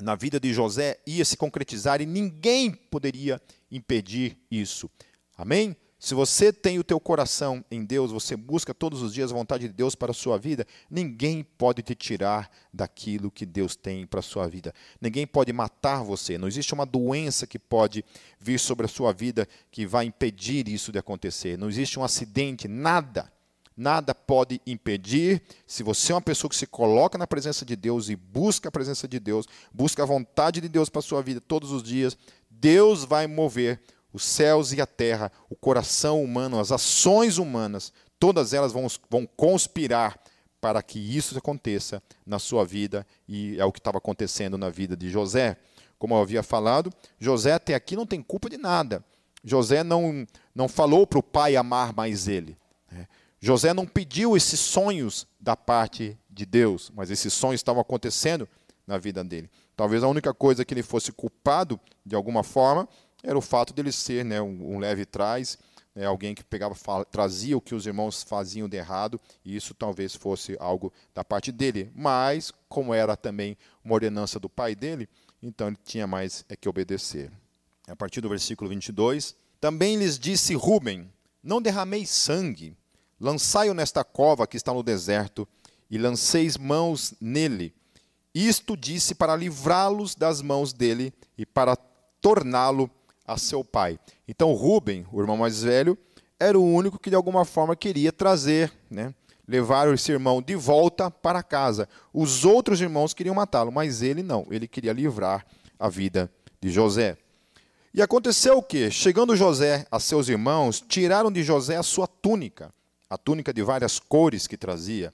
[0.00, 3.38] na vida de José ia se concretizar e ninguém poderia
[3.70, 4.88] impedir isso.
[5.36, 5.76] Amém?
[6.02, 9.68] Se você tem o teu coração em Deus, você busca todos os dias a vontade
[9.68, 14.18] de Deus para a sua vida, ninguém pode te tirar daquilo que Deus tem para
[14.18, 14.74] a sua vida.
[15.00, 16.36] Ninguém pode matar você.
[16.36, 18.04] Não existe uma doença que pode
[18.40, 21.56] vir sobre a sua vida que vai impedir isso de acontecer.
[21.56, 23.32] Não existe um acidente, nada.
[23.76, 28.08] Nada pode impedir, se você é uma pessoa que se coloca na presença de Deus
[28.08, 31.40] e busca a presença de Deus, busca a vontade de Deus para a sua vida
[31.40, 32.18] todos os dias,
[32.50, 33.80] Deus vai mover
[34.12, 39.26] os céus e a terra, o coração humano, as ações humanas, todas elas vão, vão
[39.26, 40.18] conspirar
[40.60, 44.96] para que isso aconteça na sua vida, e é o que estava acontecendo na vida
[44.96, 45.56] de José.
[45.98, 49.04] Como eu havia falado, José até aqui não tem culpa de nada.
[49.42, 52.56] José não, não falou para o pai amar mais ele.
[52.90, 53.08] Né?
[53.40, 58.48] José não pediu esses sonhos da parte de Deus, mas esses sonhos estavam acontecendo
[58.86, 59.50] na vida dele.
[59.76, 62.88] Talvez a única coisa que ele fosse culpado, de alguma forma,
[63.22, 65.58] era o fato dele ser né, um, um leve trás,
[65.94, 66.74] né, alguém que pegava,
[67.10, 71.52] trazia o que os irmãos faziam de errado, e isso talvez fosse algo da parte
[71.52, 71.90] dele.
[71.94, 75.08] Mas, como era também uma ordenança do pai dele,
[75.42, 77.30] então ele tinha mais é que obedecer.
[77.86, 81.10] A partir do versículo 22, também lhes disse Ruben:
[81.42, 82.76] Não derrameis sangue,
[83.20, 85.46] lançai-o nesta cova que está no deserto,
[85.90, 87.74] e lanceis mãos nele.
[88.34, 91.76] Isto disse para livrá-los das mãos dele e para
[92.20, 92.90] torná-lo
[93.32, 93.98] a seu pai.
[94.26, 95.96] Então Rubem, o irmão mais velho,
[96.38, 99.14] era o único que de alguma forma queria trazer, né,
[99.46, 101.88] levar esse irmão de volta para casa.
[102.12, 105.46] Os outros irmãos queriam matá-lo, mas ele não, ele queria livrar
[105.78, 107.16] a vida de José.
[107.94, 108.90] E aconteceu o que?
[108.90, 112.72] Chegando José a seus irmãos, tiraram de José a sua túnica,
[113.10, 115.12] a túnica de várias cores que trazia,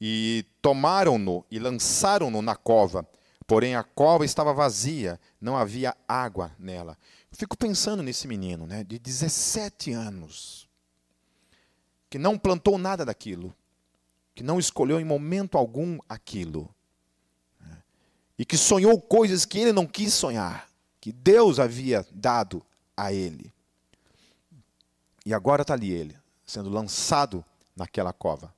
[0.00, 3.06] e tomaram-no e lançaram-no na cova.
[3.48, 6.98] Porém, a cova estava vazia, não havia água nela.
[7.32, 10.68] Fico pensando nesse menino, né, de 17 anos,
[12.10, 13.56] que não plantou nada daquilo,
[14.34, 16.68] que não escolheu em momento algum aquilo,
[17.58, 17.82] né,
[18.38, 20.68] e que sonhou coisas que ele não quis sonhar,
[21.00, 22.62] que Deus havia dado
[22.94, 23.50] a ele.
[25.24, 27.42] E agora está ali ele, sendo lançado
[27.74, 28.54] naquela cova,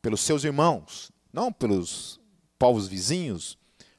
[0.00, 2.17] pelos seus irmãos, não pelos
[2.58, 3.56] povos vizinhos,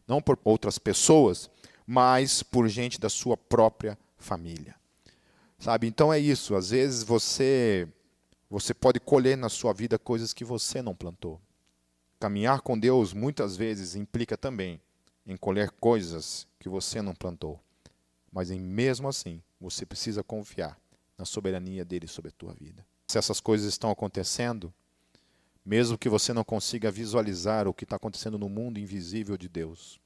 [0.07, 1.49] não por outras pessoas,
[1.85, 4.75] mas por gente da sua própria família.
[5.57, 5.87] Sabe?
[5.87, 7.87] Então é isso, às vezes você
[8.49, 11.39] você pode colher na sua vida coisas que você não plantou.
[12.19, 14.81] Caminhar com Deus muitas vezes implica também
[15.25, 17.59] em colher coisas que você não plantou.
[18.31, 20.79] Mas mesmo assim, você precisa confiar
[21.15, 22.83] na soberania dele sobre a tua vida.
[23.07, 24.73] Se essas coisas estão acontecendo,
[25.65, 29.99] mesmo que você não consiga visualizar o que está acontecendo no mundo invisível de Deus,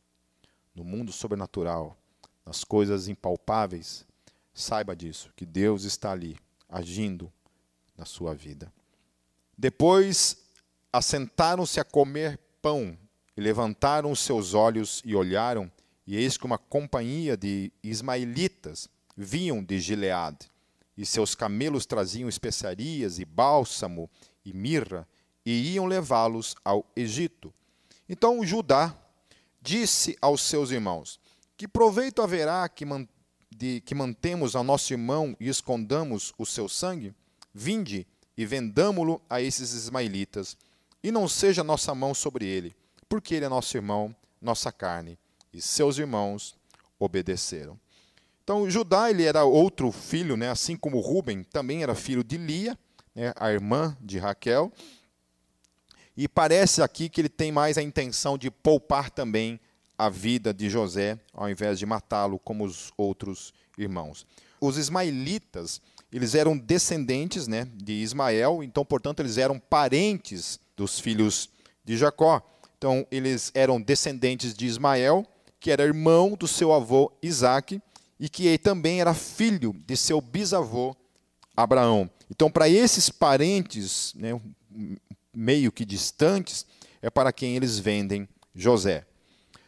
[0.76, 1.98] no mundo sobrenatural,
[2.46, 4.06] nas coisas impalpáveis,
[4.54, 6.38] saiba disso, que Deus está ali,
[6.68, 7.32] agindo
[7.98, 8.72] na sua vida.
[9.58, 10.38] Depois
[10.92, 12.98] assentaram-se a comer pão
[13.36, 15.72] e levantaram os seus olhos e olharam,
[16.06, 20.52] e eis que uma companhia de ismaelitas vinham de Gileade,
[20.98, 24.10] e seus camelos traziam especiarias e bálsamo
[24.46, 25.08] e mirra,
[25.46, 27.54] e iam levá-los ao Egito.
[28.08, 28.96] Então Judá
[29.62, 31.20] disse aos seus irmãos:
[31.58, 33.08] Que proveito haverá que, man
[33.50, 37.14] de, que mantemos a nosso irmão e escondamos o seu sangue?
[37.54, 40.58] Vinde e vendamo-lo a esses ismaelitas,
[41.04, 42.76] e não seja nossa mão sobre ele,
[43.08, 45.20] porque ele é nosso irmão, nossa carne.
[45.54, 46.56] E seus irmãos
[46.98, 47.80] obedeceram.
[48.44, 50.50] Então, Judá ele era outro filho, né?
[50.50, 52.78] assim como Ruben também era filho de Lia,
[53.16, 53.34] né?
[53.36, 54.72] a irmã de Raquel.
[56.16, 59.60] E parece aqui que ele tem mais a intenção de poupar também
[59.98, 64.26] a vida de José, ao invés de matá-lo como os outros irmãos.
[64.60, 71.50] Os ismaelitas, eles eram descendentes né, de Ismael, então, portanto, eles eram parentes dos filhos
[71.84, 72.42] de Jacó.
[72.78, 75.26] Então, eles eram descendentes de Ismael,
[75.60, 77.82] que era irmão do seu avô Isaac,
[78.20, 80.96] e que também era filho de seu bisavô
[81.56, 82.10] Abraão.
[82.30, 84.40] Então, para esses parentes, né,
[85.34, 86.66] meio que distantes,
[87.02, 89.06] é para quem eles vendem José.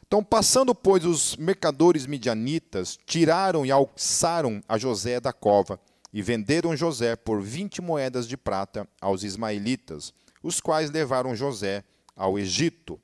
[0.08, 5.80] Então, passando, pois, os mercadores midianitas, tiraram e alçaram a José da cova
[6.14, 11.84] e venderam José por vinte moedas de prata aos ismaelitas, os quais levaram José
[12.16, 13.00] ao Egito.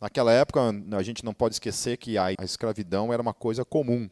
[0.00, 0.60] Naquela época,
[0.98, 4.10] a gente não pode esquecer que a escravidão era uma coisa comum.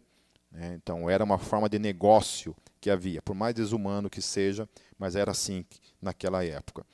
[0.52, 0.78] Né?
[0.80, 5.30] Então, era uma forma de negócio que havia, por mais desumano que seja, mas era
[5.32, 5.64] assim
[6.00, 6.86] naquela época.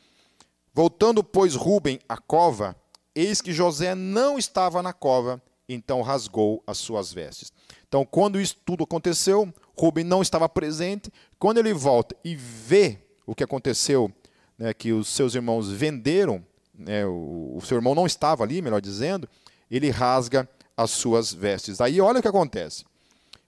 [0.72, 2.76] Voltando, pois, Rubem à cova,
[3.14, 7.52] eis que José não estava na cova, então rasgou as suas vestes.
[7.88, 11.12] Então, quando isso tudo aconteceu, Rubem não estava presente.
[11.38, 14.12] Quando ele volta e vê o que aconteceu,
[14.58, 18.80] né, que os seus irmãos venderam, né, o, o seu irmão não estava ali, melhor
[18.80, 19.28] dizendo,
[19.70, 21.80] ele rasga as suas vestes.
[21.80, 22.84] Aí olha o que acontece.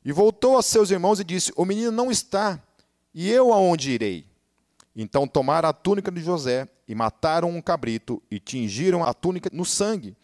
[0.05, 2.61] E voltou a seus irmãos e disse: O menino não está,
[3.15, 4.27] e eu aonde irei?
[4.95, 9.65] Então tomaram a túnica de José e mataram um cabrito e tingiram a túnica no
[9.65, 10.15] sangue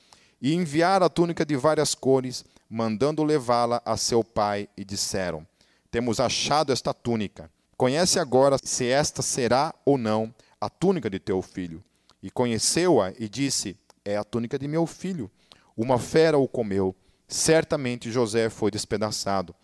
[0.40, 5.46] e enviaram a túnica de várias cores, mandando levá-la a seu pai e disseram:
[5.90, 7.50] Temos achado esta túnica.
[7.76, 11.82] Conhece agora se esta será ou não a túnica de teu filho.
[12.22, 15.30] E conheceu-a e disse: É a túnica de meu filho.
[15.76, 16.94] Uma fera o comeu.
[17.26, 19.54] Certamente José foi despedaçado.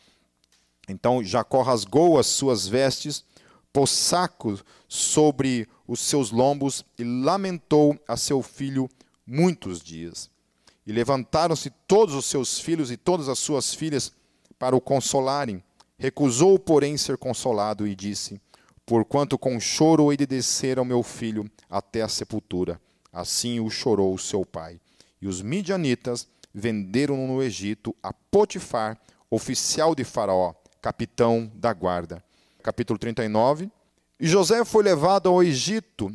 [0.88, 3.24] Então Jacó rasgou as suas vestes
[3.74, 4.56] pôs saco
[4.88, 8.88] sobre os seus lombos e lamentou a seu filho
[9.26, 10.30] muitos dias.
[10.86, 14.12] E levantaram-se todos os seus filhos e todas as suas filhas
[14.60, 15.60] para o consolarem.
[15.98, 18.40] Recusou, porém, ser consolado e disse:
[18.86, 22.80] Porquanto com choro hei de descer ao meu filho até a sepultura.
[23.12, 24.80] Assim o chorou seu pai.
[25.20, 28.96] E os midianitas venderam-no no Egito a Potifar,
[29.28, 32.22] oficial de Faraó, capitão da guarda
[32.64, 33.70] capítulo 39.
[34.18, 36.10] E José foi levado ao Egito,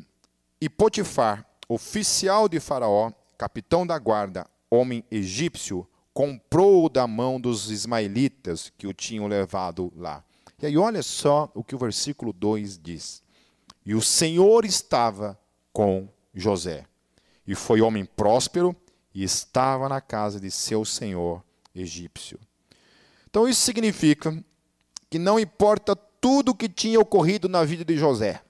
[0.60, 8.74] e Potifar, oficial de Faraó, capitão da guarda, homem egípcio, comprou-o da mão dos ismaelitas
[8.78, 10.24] que o tinham levado lá.
[10.62, 13.22] E aí, olha só o que o versículo 2 diz:
[13.86, 15.40] E o Senhor estava
[15.72, 16.86] com José,
[17.46, 18.76] e foi homem próspero,
[19.14, 21.44] e estava na casa de seu senhor
[21.76, 22.40] egípcio.
[23.30, 24.44] Então, isso significa
[25.10, 28.42] que não importa tudo o que tinha ocorrido na vida de José.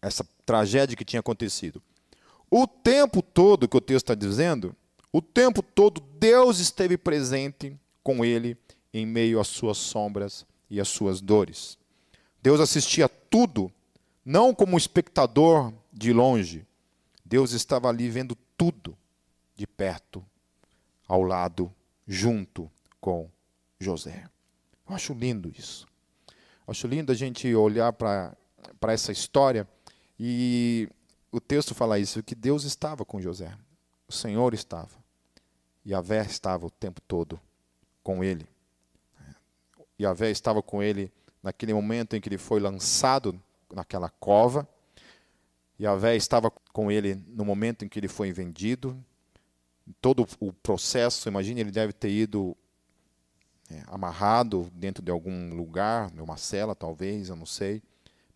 [0.00, 1.82] Essa tragédia que tinha acontecido.
[2.50, 4.74] O tempo todo que o texto está dizendo,
[5.12, 8.56] o tempo todo Deus esteve presente com ele
[8.92, 11.78] em meio às suas sombras e às suas dores.
[12.42, 13.72] Deus assistia tudo,
[14.24, 16.66] não como um espectador de longe.
[17.24, 18.96] Deus estava ali vendo tudo
[19.56, 20.24] de perto,
[21.08, 21.72] ao lado,
[22.06, 23.28] junto com
[23.80, 24.28] José.
[24.88, 25.86] Eu acho lindo isso.
[26.66, 28.36] Acho lindo a gente olhar para
[28.88, 29.68] essa história
[30.18, 30.88] e
[31.30, 33.52] o texto fala isso, que Deus estava com José.
[34.08, 35.02] O Senhor estava.
[35.84, 37.38] E Yahvé estava o tempo todo
[38.02, 38.46] com ele.
[39.98, 41.12] E Yahvé estava com ele
[41.42, 43.38] naquele momento em que ele foi lançado
[43.72, 44.66] naquela cova.
[45.78, 48.96] E Yahvé estava com ele no momento em que ele foi vendido.
[50.00, 52.56] Todo o processo, imagine, ele deve ter ido
[53.74, 57.82] é, amarrado dentro de algum lugar, numa cela talvez, eu não sei.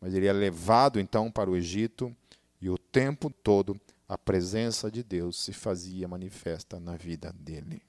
[0.01, 2.15] Mas ele é levado então para o Egito
[2.61, 7.83] e o tempo todo a presença de Deus se fazia manifesta na vida dele.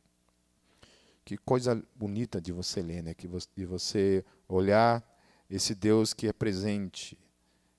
[1.24, 3.14] Que coisa bonita de você ler, né?
[3.14, 5.04] Que de você olhar
[5.50, 7.18] esse Deus que é presente.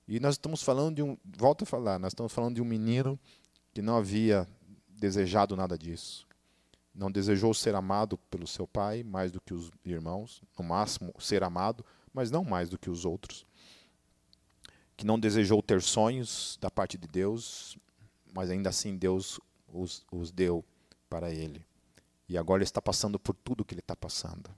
[0.07, 3.19] E nós estamos falando de um, volto a falar, nós estamos falando de um menino
[3.73, 4.47] que não havia
[4.89, 6.27] desejado nada disso.
[6.93, 11.43] Não desejou ser amado pelo seu pai mais do que os irmãos, no máximo ser
[11.43, 13.45] amado, mas não mais do que os outros.
[14.97, 17.77] Que não desejou ter sonhos da parte de Deus,
[18.33, 20.63] mas ainda assim Deus os, os deu
[21.09, 21.65] para ele.
[22.27, 24.49] E agora ele está passando por tudo que ele está passando.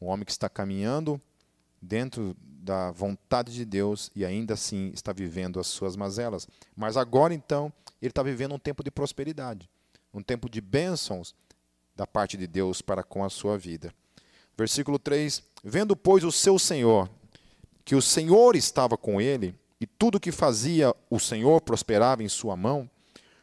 [0.00, 1.20] Um homem que está caminhando
[1.80, 6.48] dentro da vontade de Deus e ainda assim está vivendo as suas mazelas.
[6.74, 9.68] Mas agora então ele está vivendo um tempo de prosperidade,
[10.14, 11.34] um tempo de bênçãos
[11.96, 13.92] da parte de Deus para com a sua vida.
[14.56, 17.10] Versículo 3: Vendo, pois, o seu senhor,
[17.84, 22.56] que o Senhor estava com ele, e tudo que fazia o Senhor prosperava em sua
[22.56, 22.88] mão,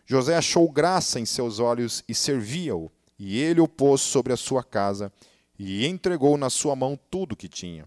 [0.06, 4.64] José achou graça em seus olhos e servia-o, e ele o pôs sobre a sua
[4.64, 5.12] casa,
[5.60, 7.86] e entregou na sua mão tudo o que tinha.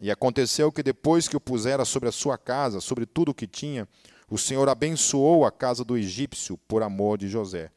[0.00, 3.46] E aconteceu que depois que o pusera sobre a sua casa, sobre tudo o que
[3.46, 3.88] tinha,
[4.28, 7.70] o Senhor abençoou a casa do egípcio por amor de José.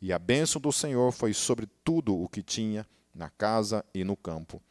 [0.00, 4.16] E a bênção do Senhor foi sobre tudo o que tinha na casa e no
[4.16, 4.62] campo.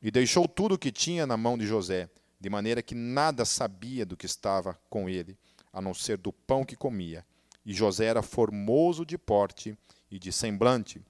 [0.00, 2.08] E deixou tudo o que tinha na mão de José,
[2.40, 5.36] de maneira que nada sabia do que estava com ele,
[5.72, 7.24] a não ser do pão que comia.
[7.66, 9.76] E José era formoso de porte
[10.10, 11.02] e de semblante.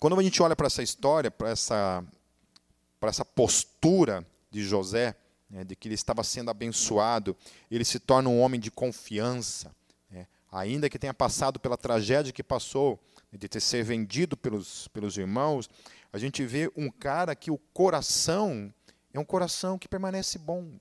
[0.00, 2.04] Quando a gente olha para essa história, para essa
[2.98, 5.14] para essa postura de José,
[5.50, 7.36] né, de que ele estava sendo abençoado,
[7.70, 9.74] ele se torna um homem de confiança.
[10.54, 13.00] Ainda que tenha passado pela tragédia que passou,
[13.32, 15.68] de ter ser vendido pelos, pelos irmãos,
[16.12, 18.72] a gente vê um cara que o coração
[19.12, 20.78] é um coração que permanece bom.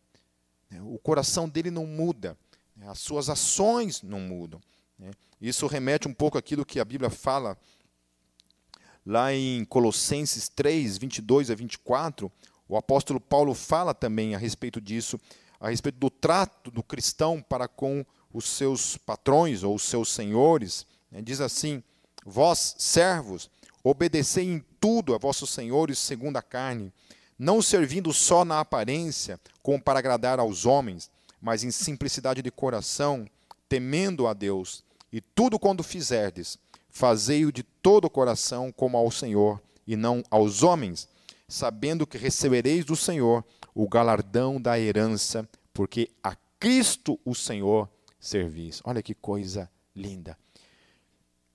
[0.69, 2.38] Né, o coração dele não muda,
[2.76, 4.61] né, as suas ações não mudam.
[4.97, 5.09] Né.
[5.41, 7.57] Isso remete um pouco àquilo que a Bíblia fala
[9.05, 12.32] Lá em Colossenses 3, 22 a 24,
[12.69, 15.19] o apóstolo Paulo fala também a respeito disso,
[15.59, 20.86] a respeito do trato do cristão para com os seus patrões ou os seus senhores.
[21.11, 21.21] Né?
[21.21, 21.84] Diz assim:
[22.25, 23.49] Vós, servos,
[23.84, 26.91] obedecei em tudo a vossos senhores segundo a carne,
[27.38, 31.09] não servindo só na aparência, como para agradar aos homens,
[31.41, 33.27] mas em simplicidade de coração,
[33.69, 34.84] temendo a Deus.
[35.11, 36.57] E tudo quando fizerdes,
[36.93, 41.09] Fazei-o de todo o coração como ao Senhor e não aos homens,
[41.47, 47.89] sabendo que recebereis do Senhor o galardão da herança, porque a Cristo o Senhor
[48.24, 48.82] servis.
[48.86, 50.38] Olha que coisa linda.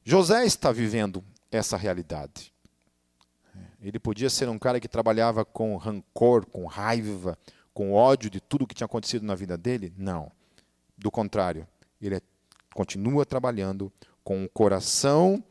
[0.05, 2.53] José está vivendo essa realidade.
[3.81, 7.39] Ele podia ser um cara que trabalhava com rancor, com raiva,
[7.73, 9.93] com ódio de tudo que tinha acontecido na vida dele?
[9.97, 10.31] Não.
[10.97, 11.67] Do contrário,
[12.01, 12.21] ele é,
[12.75, 13.93] continua trabalhando
[14.23, 15.43] com um coração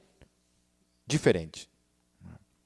[1.06, 1.70] diferente.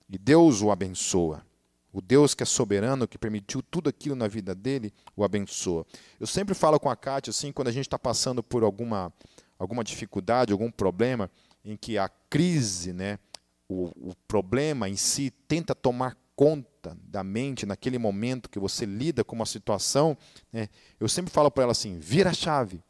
[0.09, 1.45] E Deus o abençoa.
[1.93, 5.85] O Deus que é soberano, que permitiu tudo aquilo na vida dele, o abençoa.
[6.19, 9.13] Eu sempre falo com a Kátia, assim, quando a gente está passando por alguma,
[9.59, 11.29] alguma dificuldade, algum problema,
[11.65, 13.19] em que a crise, né,
[13.67, 19.23] o, o problema em si tenta tomar conta da mente naquele momento que você lida
[19.23, 20.17] com uma situação,
[20.51, 20.69] né,
[20.99, 22.81] eu sempre falo para ela assim: vira a chave,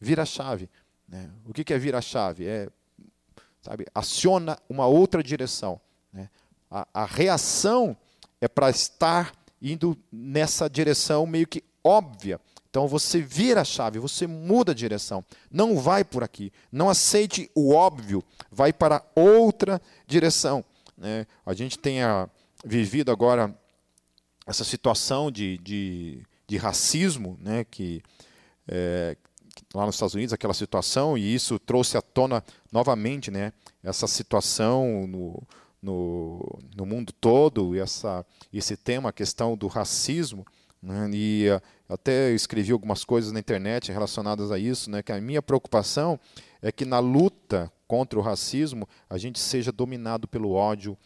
[0.00, 0.68] vira a chave.
[1.10, 1.28] Né?
[1.44, 2.46] O que é virar a chave?
[2.46, 2.68] É,
[3.60, 5.80] sabe, aciona uma outra direção.
[6.12, 6.30] Né?
[6.70, 7.96] A, a reação
[8.40, 12.40] é para estar indo nessa direção meio que óbvia.
[12.70, 15.24] Então você vira a chave, você muda a direção.
[15.50, 16.52] Não vai por aqui.
[16.70, 20.64] Não aceite o óbvio, vai para outra direção.
[20.96, 21.26] Né?
[21.44, 21.98] A gente tem
[22.64, 23.54] vivido agora
[24.46, 27.64] essa situação de, de, de racismo né?
[27.64, 28.02] que
[28.68, 29.16] é,
[29.74, 35.06] lá nos Estados Unidos, aquela situação, e isso trouxe à tona novamente né, essa situação
[35.06, 35.42] no,
[35.82, 40.44] no, no mundo todo, essa, esse tema, a questão do racismo.
[40.82, 45.20] Né, e uh, até escrevi algumas coisas na internet relacionadas a isso, né, que a
[45.20, 46.18] minha preocupação
[46.62, 50.96] é que na luta contra o racismo a gente seja dominado pelo ódio,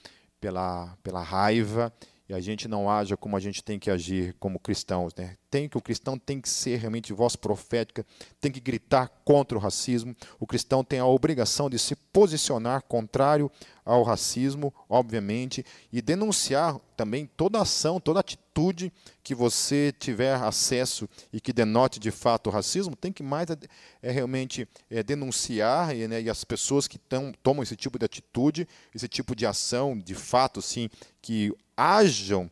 [0.40, 1.92] pela, pela raiva
[2.28, 5.14] e a gente não haja como a gente tem que agir como cristãos.
[5.14, 5.36] Né?
[5.50, 8.04] Tem que O cristão tem que ser realmente voz profética,
[8.40, 10.16] tem que gritar contra o racismo.
[10.40, 13.50] O cristão tem a obrigação de se posicionar contrário
[13.84, 18.90] ao racismo, obviamente, e denunciar também toda ação, toda atitude
[19.22, 23.56] que você tiver acesso e que denote de fato o racismo, tem que mais é,
[24.00, 28.04] é realmente é, denunciar e, né, e, as pessoas que tão, tomam esse tipo de
[28.06, 30.88] atitude, esse tipo de ação, de fato, sim,
[31.20, 32.50] que ajam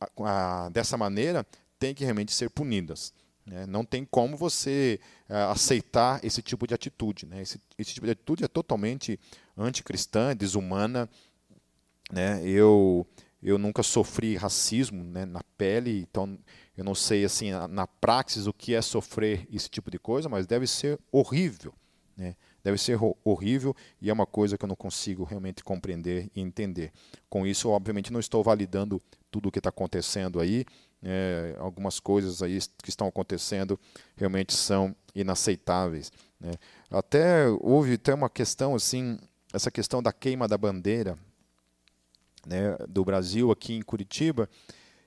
[0.00, 1.46] a, a, dessa maneira,
[1.78, 3.12] têm que realmente ser punidas.
[3.46, 3.66] Né?
[3.66, 7.26] Não tem como você uh, aceitar esse tipo de atitude.
[7.26, 7.42] Né?
[7.42, 9.18] Esse, esse, tipo de atitude é totalmente
[9.56, 11.08] anticristã, desumana.
[12.10, 12.42] Né?
[12.46, 13.06] Eu,
[13.42, 16.38] eu nunca sofri racismo né, na pele, então
[16.76, 20.46] eu não sei assim na, praxis o que é sofrer esse tipo de coisa, mas
[20.46, 21.74] deve ser horrível.
[22.64, 26.90] Deve ser horrível e é uma coisa que eu não consigo realmente compreender e entender.
[27.28, 29.00] Com isso, obviamente, não estou validando
[29.30, 30.64] tudo o que está acontecendo aí,
[31.02, 33.78] é, algumas coisas aí que estão acontecendo
[34.16, 36.10] realmente são inaceitáveis.
[36.40, 36.52] Né?
[36.90, 39.18] Até houve até uma questão assim,
[39.52, 41.18] essa questão da queima da bandeira
[42.46, 44.48] né, do Brasil aqui em Curitiba,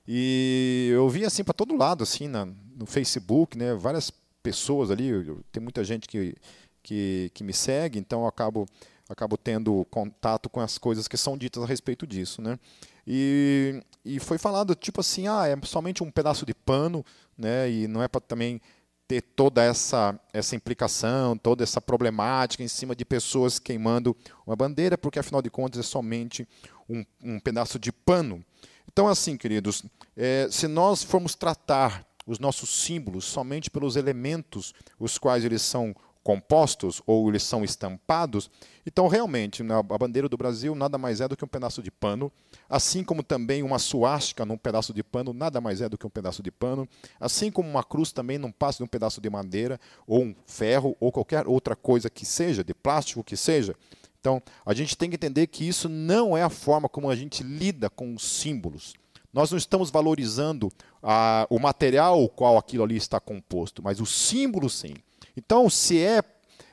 [0.06, 4.10] e eu vi assim para todo lado, assim na, no Facebook, né, várias
[4.42, 5.10] pessoas ali,
[5.52, 6.34] tem muita gente que,
[6.82, 8.66] que, que me segue, então eu acabo
[9.08, 12.58] acabo tendo contato com as coisas que são ditas a respeito disso, né?
[13.06, 17.04] E, e foi falado tipo assim, ah, é somente um pedaço de pano,
[17.36, 17.70] né?
[17.70, 18.60] E não é para também
[19.06, 24.14] ter toda essa essa implicação, toda essa problemática em cima de pessoas queimando
[24.46, 26.46] uma bandeira, porque afinal de contas é somente
[26.88, 28.44] um, um pedaço de pano.
[28.90, 29.84] Então, assim, queridos,
[30.16, 35.94] é, se nós formos tratar os nossos símbolos somente pelos elementos os quais eles são
[36.22, 38.50] compostos ou eles são estampados.
[38.86, 42.30] Então, realmente, a bandeira do Brasil nada mais é do que um pedaço de pano,
[42.68, 46.10] assim como também uma suástica num pedaço de pano nada mais é do que um
[46.10, 46.88] pedaço de pano,
[47.18, 50.96] assim como uma cruz também não passa de um pedaço de madeira ou um ferro
[51.00, 53.74] ou qualquer outra coisa que seja, de plástico que seja.
[54.20, 57.42] Então, a gente tem que entender que isso não é a forma como a gente
[57.42, 58.94] lida com os símbolos.
[59.32, 60.70] Nós não estamos valorizando
[61.02, 64.94] ah, o material o qual aquilo ali está composto, mas o símbolo sim.
[65.38, 66.22] Então, se é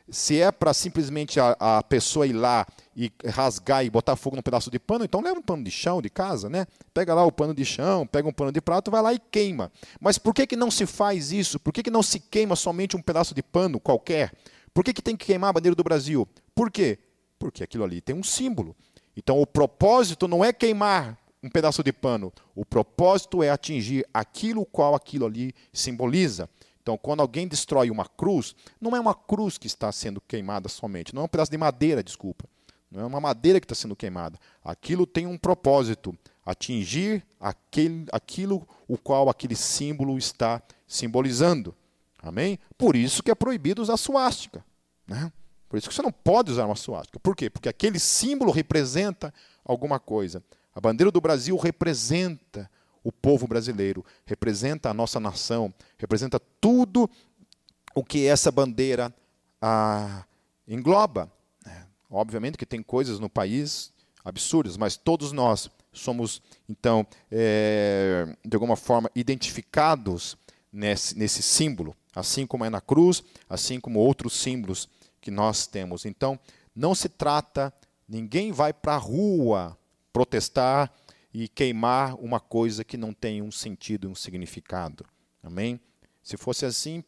[0.07, 4.41] se é para simplesmente a, a, pessoa ir lá e rasgar e botar fogo num
[4.41, 6.67] pedaço de pano, então leva um pano de chão de casa, né?
[6.93, 9.71] Pega lá o pano de chão, pega um pano de prato, vai lá e queima.
[9.99, 11.59] Mas por que, que não se faz isso?
[11.59, 14.31] Por que, que não se queima somente um pedaço de pano qualquer?
[14.73, 16.27] Por que, que tem que queimar a bandeira do Brasil?
[16.53, 16.99] Por quê?
[17.39, 18.75] Porque aquilo ali tem um símbolo.
[19.17, 22.31] Então o propósito não é queimar um pedaço de pano.
[22.55, 26.47] O propósito é atingir aquilo qual aquilo ali simboliza.
[26.85, 31.15] Então, quando alguém destrói uma cruz, não é uma cruz que está sendo queimada somente,
[31.15, 32.45] não é um pedaço de madeira, desculpa.
[32.91, 34.37] Não é uma madeira que está sendo queimada.
[34.63, 36.15] Aquilo tem um propósito:
[36.45, 41.73] atingir aquele, aquilo o qual aquele símbolo está simbolizando.
[42.21, 42.59] Amém?
[42.77, 44.63] Por isso que é proibido usar suástica.
[45.07, 45.33] Né?
[45.67, 47.19] Por isso que você não pode usar uma suástica.
[47.19, 47.49] Por quê?
[47.49, 49.33] Porque aquele símbolo representa
[49.63, 50.43] alguma coisa.
[50.75, 52.69] A bandeira do Brasil representa
[53.05, 57.07] o povo brasileiro, representa a nossa nação, representa tudo
[57.93, 59.13] o que essa bandeira
[59.61, 60.25] ah,
[60.67, 61.31] engloba.
[61.67, 63.93] É, obviamente que tem coisas no país
[64.23, 70.35] absurdas, mas todos nós somos, então, é, de alguma forma, identificados
[70.73, 74.89] nesse, nesse símbolo, assim como é na cruz, assim como outros símbolos
[75.21, 76.05] que nós temos.
[76.05, 76.39] Então,
[76.75, 77.71] não se trata,
[78.09, 79.77] ninguém vai para a rua
[80.11, 80.91] protestar
[81.37, 85.05] e queimar uma coisa que não tem um sentido, um significado.
[85.43, 85.81] Amém?
[86.23, 87.03] Se fosse assim,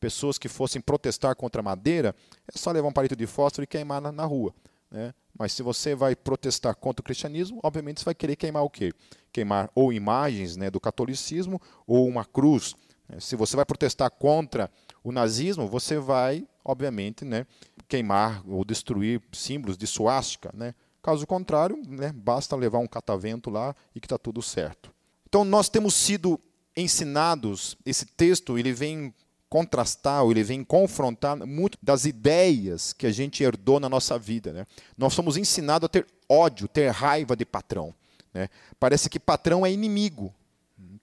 [0.00, 2.12] pessoas que fossem protestar contra a madeira,
[2.52, 4.52] é só levar um palito de fósforo e queimar na, na rua.
[4.90, 5.14] Né?
[5.38, 8.92] Mas se você vai protestar contra o cristianismo, obviamente você vai querer queimar o quê?
[9.32, 12.74] Queimar ou imagens né, do catolicismo ou uma cruz.
[13.08, 13.20] Né?
[13.20, 14.68] Se você vai protestar contra
[15.04, 17.46] o nazismo, você vai, obviamente, né,
[17.86, 20.74] queimar ou destruir símbolos de suástica, né?
[21.02, 24.92] Caso contrário, né, basta levar um catavento lá e que está tudo certo.
[25.28, 26.38] Então, nós temos sido
[26.76, 29.12] ensinados, esse texto ele vem
[29.48, 34.52] contrastar, ou ele vem confrontar muito das ideias que a gente herdou na nossa vida.
[34.52, 34.66] Né?
[34.96, 37.92] Nós somos ensinados a ter ódio, ter raiva de patrão.
[38.32, 38.48] Né?
[38.78, 40.32] Parece que patrão é inimigo.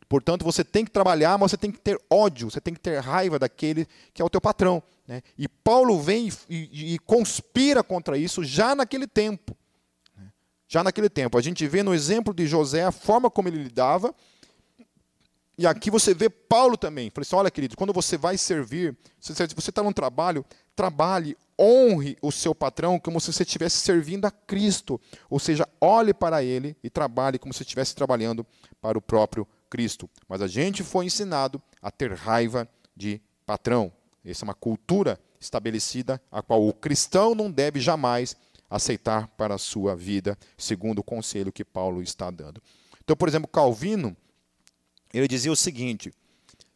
[0.07, 2.99] Portanto, você tem que trabalhar, mas você tem que ter ódio, você tem que ter
[2.99, 4.81] raiva daquele que é o teu patrão.
[5.07, 5.21] Né?
[5.37, 9.55] E Paulo vem e, e, e conspira contra isso já naquele tempo
[10.69, 11.37] já naquele tempo.
[11.37, 14.13] A gente vê no exemplo de José a forma como ele lidava
[15.57, 17.09] E aqui você vê Paulo também.
[17.09, 20.45] Falei assim: olha, querido, quando você vai servir, se você está num trabalho,
[20.75, 25.01] trabalhe, honre o seu patrão como se você estivesse servindo a Cristo.
[25.29, 28.45] Ou seja, olhe para ele e trabalhe como se estivesse trabalhando
[28.79, 30.07] para o próprio Cristo.
[30.29, 33.91] Mas a gente foi ensinado a ter raiva de patrão.
[34.23, 38.37] Essa é uma cultura estabelecida a qual o cristão não deve jamais
[38.69, 42.61] aceitar para a sua vida, segundo o conselho que Paulo está dando.
[43.03, 44.15] Então, por exemplo, Calvino,
[45.13, 46.13] ele dizia o seguinte: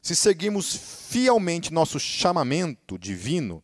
[0.01, 0.75] se seguimos
[1.09, 3.63] fielmente nosso chamamento divino,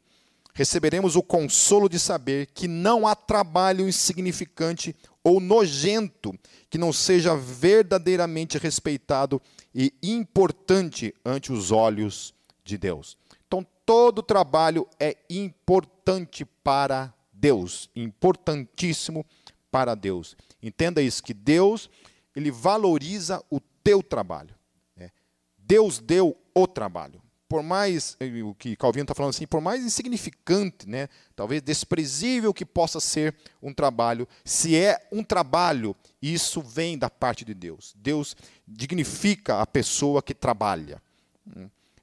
[0.53, 6.33] receberemos o consolo de saber que não há trabalho insignificante ou nojento
[6.69, 9.41] que não seja verdadeiramente respeitado
[9.73, 13.17] e importante ante os olhos de Deus.
[13.47, 19.25] Então, todo trabalho é importante para Deus, importantíssimo
[19.71, 20.35] para Deus.
[20.61, 21.89] Entenda isso, que Deus
[22.35, 24.53] ele valoriza o teu trabalho.
[24.95, 25.11] Né?
[25.57, 27.21] Deus deu o trabalho.
[27.47, 32.53] Por mais, eh, o que Calvino está falando assim, por mais insignificante, né, talvez desprezível
[32.53, 37.95] que possa ser um trabalho, se é um trabalho, isso vem da parte de Deus.
[37.97, 38.35] Deus
[38.67, 41.01] dignifica a pessoa que trabalha.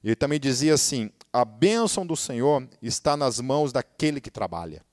[0.03, 4.85] Ele também dizia assim: a bênção do Senhor está nas mãos daquele que trabalha.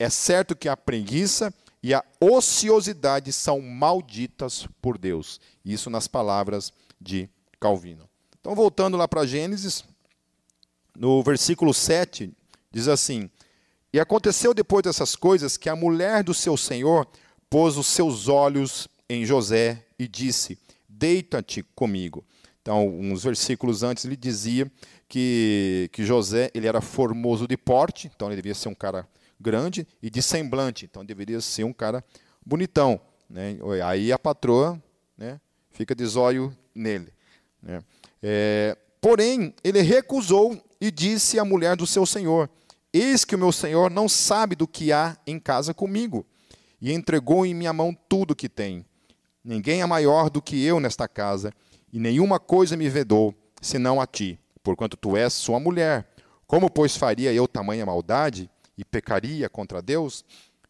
[0.00, 5.38] É certo que a preguiça e a ociosidade são malditas por Deus.
[5.62, 7.28] Isso nas palavras de
[7.60, 8.08] Calvino.
[8.40, 9.84] Então, voltando lá para Gênesis,
[10.96, 12.32] no versículo 7,
[12.72, 13.28] diz assim:
[13.92, 17.06] E aconteceu depois dessas coisas que a mulher do seu senhor
[17.50, 22.24] pôs os seus olhos em José e disse: Deita-te comigo.
[22.62, 24.72] Então, uns versículos antes ele dizia
[25.06, 29.06] que, que José ele era formoso de porte, então ele devia ser um cara
[29.40, 32.04] grande e de semblante, então deveria ser um cara
[32.44, 33.00] bonitão.
[33.28, 33.56] Né?
[33.84, 34.80] Aí a patroa
[35.16, 37.12] né, fica de zóio nele.
[37.62, 37.80] Né?
[38.22, 42.50] É, porém, ele recusou e disse à mulher do seu senhor:
[42.92, 46.26] Eis que o meu senhor não sabe do que há em casa comigo,
[46.80, 48.84] e entregou em minha mão tudo o que tem.
[49.42, 51.52] Ninguém é maior do que eu nesta casa,
[51.92, 56.06] e nenhuma coisa me vedou, senão a ti, porquanto tu és sua mulher.
[56.46, 58.50] Como, pois, faria eu tamanha maldade?
[58.80, 60.24] E pecaria contra Deus,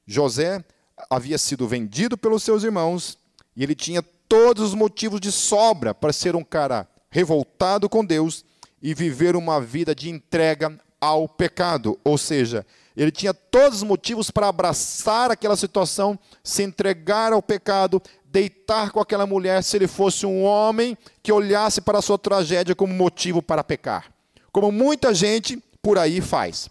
[0.05, 0.65] José
[1.09, 3.17] havia sido vendido pelos seus irmãos
[3.55, 8.45] e ele tinha todos os motivos de sobra para ser um cara revoltado com Deus
[8.83, 11.99] e viver uma vida de entrega ao pecado.
[12.03, 18.03] Ou seja, ele tinha todos os motivos para abraçar aquela situação, se entregar ao pecado,
[18.25, 22.75] deitar com aquela mulher se ele fosse um homem que olhasse para a sua tragédia
[22.75, 24.13] como motivo para pecar.
[24.51, 26.69] Como muita gente por aí faz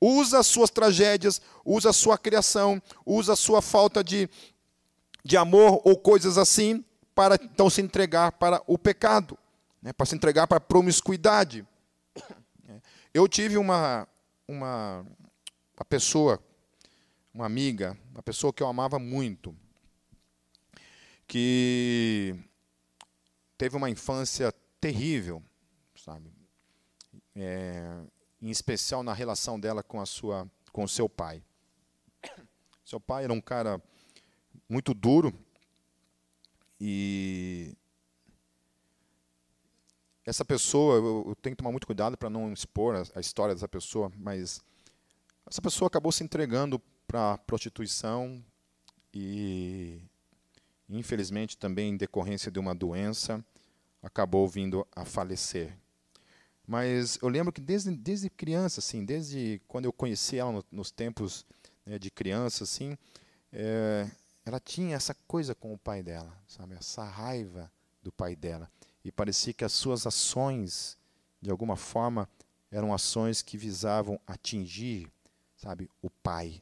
[0.00, 4.28] usa as suas tragédias, usa a sua criação, usa a sua falta de,
[5.24, 6.84] de amor ou coisas assim,
[7.14, 9.38] para então se entregar para o pecado,
[9.80, 11.66] né, para se entregar para a promiscuidade.
[13.12, 14.06] Eu tive uma,
[14.46, 15.06] uma,
[15.74, 16.38] uma pessoa,
[17.32, 19.56] uma amiga, uma pessoa que eu amava muito,
[21.26, 22.34] que
[23.56, 25.42] teve uma infância terrível,
[25.96, 26.30] sabe?
[27.34, 27.98] É,
[28.40, 31.42] em especial na relação dela com a sua com seu pai.
[32.84, 33.82] Seu pai era um cara
[34.68, 35.32] muito duro
[36.80, 37.74] e
[40.24, 43.68] essa pessoa, eu, tenho que tomar muito cuidado para não expor a, a, história dessa
[43.68, 44.60] pessoa, mas
[45.46, 48.44] essa pessoa acabou se entregando para prostituição
[49.14, 50.02] e,
[50.88, 53.44] infelizmente, também em decorrência de uma doença,
[54.02, 55.78] acabou vindo a falecer.
[56.66, 60.90] Mas eu lembro que desde, desde criança, assim, desde quando eu conheci ela no, nos
[60.90, 61.46] tempos
[61.84, 62.98] né, de criança, assim,
[63.52, 64.10] é,
[64.44, 66.74] ela tinha essa coisa com o pai dela, sabe?
[66.74, 67.70] Essa raiva
[68.02, 68.70] do pai dela.
[69.04, 70.98] E parecia que as suas ações,
[71.40, 72.28] de alguma forma,
[72.70, 75.08] eram ações que visavam atingir,
[75.56, 76.60] sabe, o pai.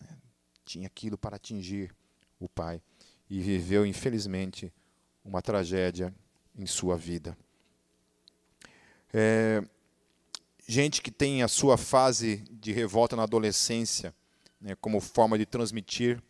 [0.00, 0.18] Né?
[0.64, 1.92] Tinha aquilo para atingir
[2.38, 2.80] o pai.
[3.28, 4.72] E viveu, infelizmente,
[5.24, 6.14] uma tragédia
[6.56, 7.36] em sua vida.
[9.12, 9.62] É,
[10.66, 14.14] gente que tem a sua fase de revolta na adolescência
[14.60, 16.22] né, como forma de transmitir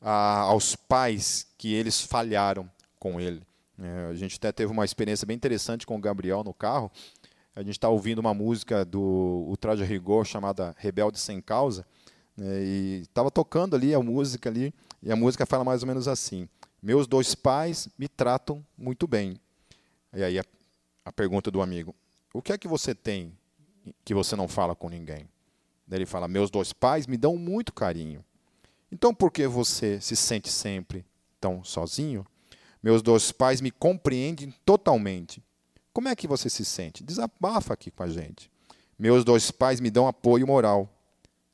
[0.00, 3.42] a, aos pais que eles falharam com ele.
[3.78, 6.90] É, a gente até teve uma experiência bem interessante com o Gabriel no carro.
[7.56, 9.00] A gente está ouvindo uma música do
[9.48, 11.86] Ultraje Rigor chamada Rebelde Sem Causa.
[12.36, 14.72] Né, e estava tocando ali a música ali,
[15.02, 16.48] e a música fala mais ou menos assim:
[16.82, 19.36] Meus dois pais me tratam muito bem.
[20.12, 20.44] E aí a,
[21.04, 21.94] a pergunta do amigo:
[22.32, 23.36] o que é que você tem
[24.04, 25.28] que você não fala com ninguém?
[25.90, 28.24] Ele fala: Meus dois pais me dão muito carinho.
[28.92, 31.04] Então, por que você se sente sempre
[31.40, 32.26] tão sozinho?
[32.82, 35.42] Meus dois pais me compreendem totalmente.
[35.92, 37.04] Como é que você se sente?
[37.04, 38.50] Desabafa aqui com a gente.
[38.98, 40.88] Meus dois pais me dão apoio moral.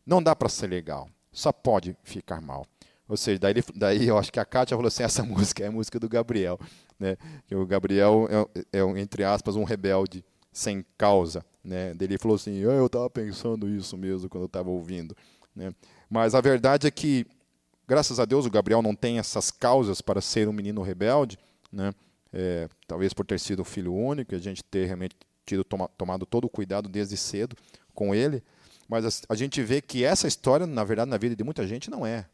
[0.04, 2.64] Não dá para ser legal, só pode ficar mal.
[3.08, 5.72] Ou seja, daí, daí eu acho que a Kátia falou assim: essa música é a
[5.72, 6.58] música do Gabriel.
[6.98, 7.16] Né?
[7.52, 8.28] O Gabriel
[8.72, 10.24] é, é, entre aspas, um rebelde
[10.57, 11.44] sem causa.
[11.62, 11.94] Né?
[12.00, 15.14] Ele falou assim: ah, eu estava pensando isso mesmo quando eu estava ouvindo.
[15.54, 15.74] Né?
[16.09, 17.26] Mas a verdade é que,
[17.86, 21.38] graças a Deus, o Gabriel não tem essas causas para ser um menino rebelde.
[21.70, 21.92] Né?
[22.32, 26.46] É, talvez por ter sido filho único, a gente ter realmente tido toma, tomado todo
[26.46, 27.54] o cuidado desde cedo
[27.94, 28.42] com ele.
[28.88, 31.90] Mas a, a gente vê que essa história, na verdade, na vida de muita gente
[31.90, 32.26] não é.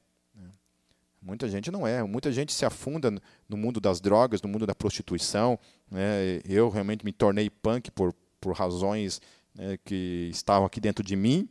[1.23, 2.03] Muita gente não é.
[2.03, 3.11] Muita gente se afunda
[3.49, 5.59] no mundo das drogas, no mundo da prostituição.
[5.89, 6.41] Né?
[6.45, 9.21] Eu realmente me tornei punk por, por razões
[9.55, 11.49] né, que estavam aqui dentro de mim.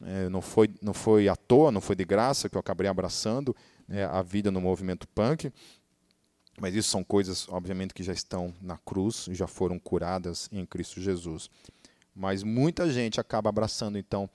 [0.00, 3.56] É, não, foi, não foi à toa, não foi de graça que eu acabei abraçando
[3.88, 5.52] né, a vida no movimento punk.
[6.60, 11.00] Mas isso são coisas, obviamente, que já estão na cruz, já foram curadas em Cristo
[11.00, 11.50] Jesus.
[12.14, 14.28] Mas muita gente acaba abraçando, então,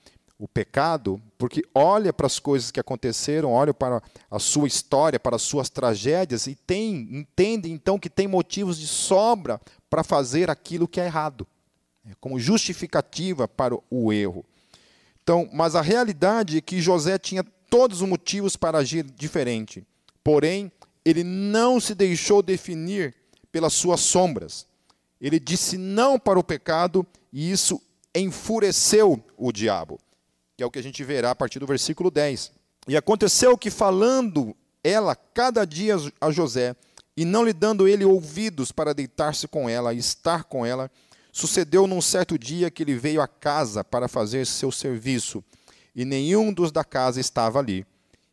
[0.44, 5.36] o pecado, porque olha para as coisas que aconteceram, olha para a sua história, para
[5.36, 10.86] as suas tragédias e tem, entende então que tem motivos de sobra para fazer aquilo
[10.86, 11.46] que é errado,
[12.06, 14.44] é como justificativa para o erro.
[15.22, 19.82] Então, mas a realidade é que José tinha todos os motivos para agir diferente.
[20.22, 20.70] Porém,
[21.02, 23.14] ele não se deixou definir
[23.50, 24.66] pelas suas sombras.
[25.18, 27.80] Ele disse não para o pecado e isso
[28.14, 29.98] enfureceu o diabo
[30.56, 32.52] que é o que a gente verá a partir do versículo 10.
[32.86, 36.76] E aconteceu que, falando ela cada dia a José,
[37.16, 40.90] e não lhe dando ele ouvidos para deitar-se com ela e estar com ela,
[41.32, 45.42] sucedeu num certo dia que ele veio à casa para fazer seu serviço,
[45.94, 47.86] e nenhum dos da casa estava ali.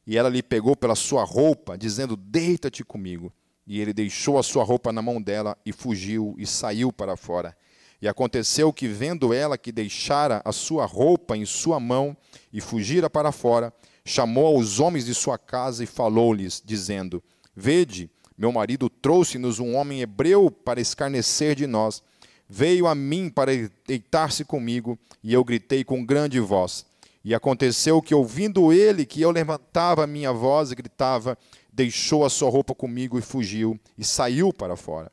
[0.05, 3.31] E ela lhe pegou pela sua roupa, dizendo: Deita-te comigo.
[3.67, 7.55] E ele deixou a sua roupa na mão dela e fugiu e saiu para fora.
[8.01, 12.17] E aconteceu que, vendo ela que deixara a sua roupa em sua mão
[12.51, 13.71] e fugira para fora,
[14.03, 17.23] chamou aos homens de sua casa e falou-lhes, dizendo:
[17.55, 22.01] Vede, meu marido trouxe-nos um homem hebreu para escarnecer de nós.
[22.49, 23.51] Veio a mim para
[23.87, 26.85] deitar-se comigo, e eu gritei com grande voz.
[27.23, 31.37] E aconteceu que, ouvindo ele que eu levantava a minha voz e gritava,
[31.71, 35.11] deixou a sua roupa comigo e fugiu, e saiu para fora.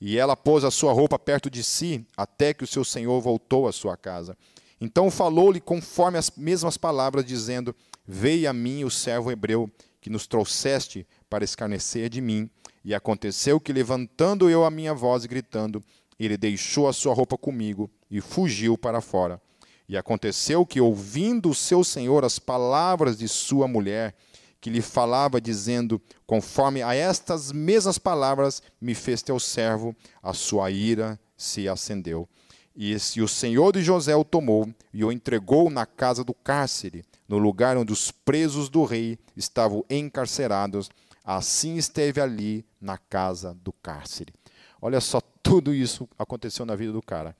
[0.00, 3.66] E ela pôs a sua roupa perto de si, até que o seu senhor voltou
[3.66, 4.36] à sua casa.
[4.80, 7.74] Então falou-lhe conforme as mesmas palavras, dizendo:
[8.06, 9.70] Veio a mim o servo hebreu
[10.00, 12.48] que nos trouxeste para escarnecer de mim.
[12.84, 15.82] E aconteceu que, levantando eu a minha voz e gritando,
[16.18, 19.40] ele deixou a sua roupa comigo e fugiu para fora.
[19.88, 24.14] E aconteceu que, ouvindo o seu senhor as palavras de sua mulher,
[24.60, 30.70] que lhe falava, dizendo: Conforme a estas mesmas palavras me fez teu servo, a sua
[30.70, 32.28] ira se acendeu.
[32.74, 37.04] E se o senhor de José o tomou e o entregou na casa do cárcere,
[37.26, 40.90] no lugar onde os presos do rei estavam encarcerados,
[41.24, 44.34] assim esteve ali na casa do cárcere.
[44.80, 47.34] Olha só, tudo isso aconteceu na vida do cara.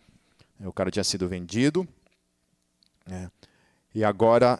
[0.60, 1.86] O cara tinha sido vendido,
[3.06, 3.30] né?
[3.94, 4.58] e agora,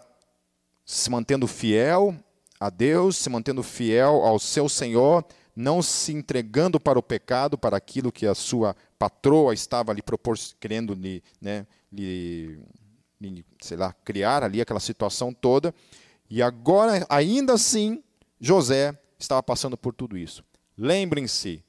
[0.85, 2.15] se mantendo fiel
[2.59, 7.77] a Deus, se mantendo fiel ao seu Senhor, não se entregando para o pecado, para
[7.77, 10.03] aquilo que a sua patroa estava lhe
[10.61, 12.59] querendo lhe, né, lhe,
[13.21, 15.75] lhe, sei lá, criar ali aquela situação toda.
[16.29, 18.03] E agora, ainda assim,
[18.41, 20.45] José estava passando por tudo isso.
[20.77, 21.65] Lembrem-se,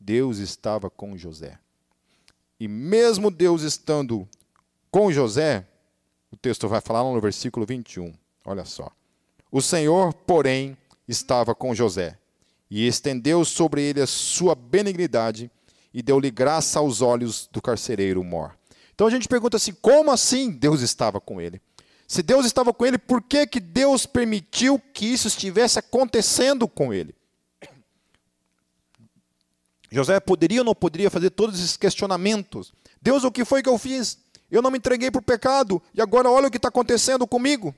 [0.00, 1.58] Deus estava com José.
[2.58, 4.28] E mesmo Deus estando
[4.90, 5.66] com José,
[6.30, 8.14] o texto vai falar no versículo 21.
[8.44, 8.90] Olha só.
[9.54, 10.76] O Senhor, porém,
[11.06, 12.18] estava com José,
[12.68, 15.48] e estendeu sobre ele a sua benignidade,
[15.92, 18.58] e deu-lhe graça aos olhos do carcereiro mor.
[18.92, 21.62] Então a gente pergunta assim: como assim Deus estava com ele?
[22.08, 26.92] Se Deus estava com ele, por que, que Deus permitiu que isso estivesse acontecendo com
[26.92, 27.14] ele?
[29.88, 32.72] José poderia ou não poderia fazer todos esses questionamentos?
[33.00, 34.18] Deus, o que foi que eu fiz?
[34.50, 37.72] Eu não me entreguei para o pecado, e agora olha o que está acontecendo comigo.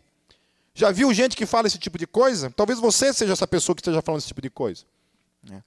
[0.77, 2.51] Já viu gente que fala esse tipo de coisa?
[2.51, 4.85] Talvez você seja essa pessoa que esteja falando esse tipo de coisa.
[5.51, 5.63] É.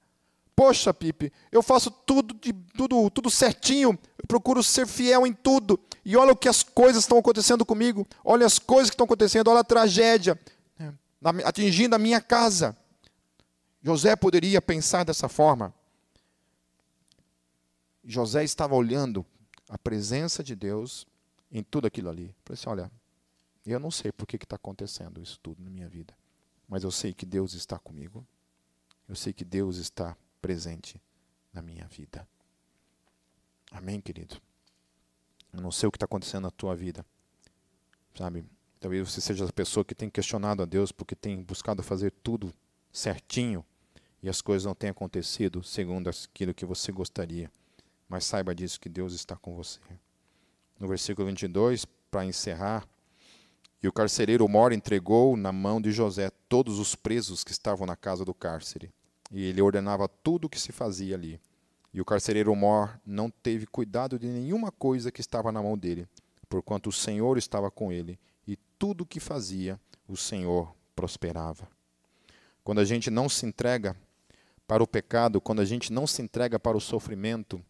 [0.54, 5.80] Poxa, Pipe, eu faço tudo, de, tudo, tudo certinho, eu procuro ser fiel em tudo.
[6.04, 8.06] E olha o que as coisas estão acontecendo comigo.
[8.24, 10.38] Olha as coisas que estão acontecendo, olha a tragédia
[10.78, 10.92] é,
[11.44, 12.76] atingindo a minha casa.
[13.82, 15.74] José poderia pensar dessa forma.
[18.04, 19.26] José estava olhando
[19.68, 21.04] a presença de Deus
[21.50, 22.32] em tudo aquilo ali.
[22.44, 22.92] Falei assim: olha,
[23.66, 26.14] eu não sei por que está acontecendo isso tudo na minha vida,
[26.68, 28.26] mas eu sei que Deus está comigo.
[29.08, 31.02] Eu sei que Deus está presente
[31.52, 32.26] na minha vida.
[33.72, 34.40] Amém, querido?
[35.52, 37.04] Eu não sei o que está acontecendo na tua vida,
[38.14, 38.44] sabe?
[38.78, 42.54] Talvez você seja a pessoa que tem questionado a Deus porque tem buscado fazer tudo
[42.92, 43.64] certinho
[44.22, 47.50] e as coisas não têm acontecido segundo aquilo que você gostaria.
[48.08, 49.80] Mas saiba disso que Deus está com você.
[50.78, 52.88] No versículo 22, para encerrar,
[53.82, 57.96] e o carcereiro Mor entregou na mão de José todos os presos que estavam na
[57.96, 58.90] casa do cárcere,
[59.30, 61.40] e ele ordenava tudo o que se fazia ali.
[61.92, 66.06] E o carcereiro Mor não teve cuidado de nenhuma coisa que estava na mão dele,
[66.48, 71.68] porquanto o Senhor estava com ele, e tudo o que fazia, o Senhor prosperava.
[72.62, 73.96] Quando a gente não se entrega
[74.66, 77.60] para o pecado, quando a gente não se entrega para o sofrimento,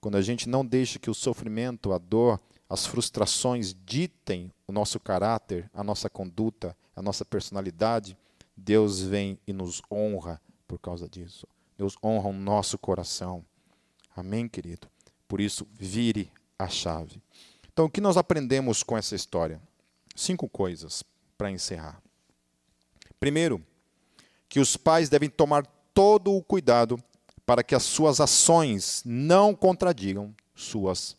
[0.00, 2.38] quando a gente não deixa que o sofrimento, a dor,
[2.74, 8.18] as frustrações ditem o nosso caráter, a nossa conduta, a nossa personalidade,
[8.56, 11.46] Deus vem e nos honra por causa disso.
[11.78, 13.44] Deus honra o nosso coração.
[14.16, 14.88] Amém, querido?
[15.28, 17.22] Por isso, vire a chave.
[17.72, 19.60] Então, o que nós aprendemos com essa história?
[20.16, 21.04] Cinco coisas
[21.38, 22.02] para encerrar.
[23.20, 23.64] Primeiro,
[24.48, 25.64] que os pais devem tomar
[25.94, 26.98] todo o cuidado
[27.46, 31.16] para que as suas ações não contradigam suas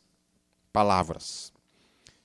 [0.75, 1.53] palavras.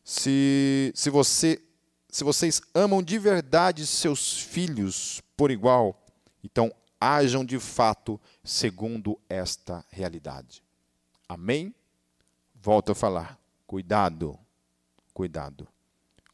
[0.02, 1.62] Se, se, você,
[2.08, 6.04] se vocês amam de verdade seus filhos por igual,
[6.42, 10.64] então ajam de fato segundo esta realidade.
[11.28, 11.72] Amém?
[12.60, 13.38] Volto a falar.
[13.68, 14.36] Cuidado,
[15.14, 15.68] cuidado.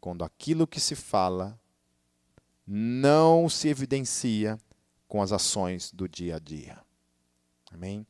[0.01, 1.61] Quando aquilo que se fala
[2.67, 4.59] não se evidencia
[5.07, 6.83] com as ações do dia a dia.
[7.71, 8.07] Amém?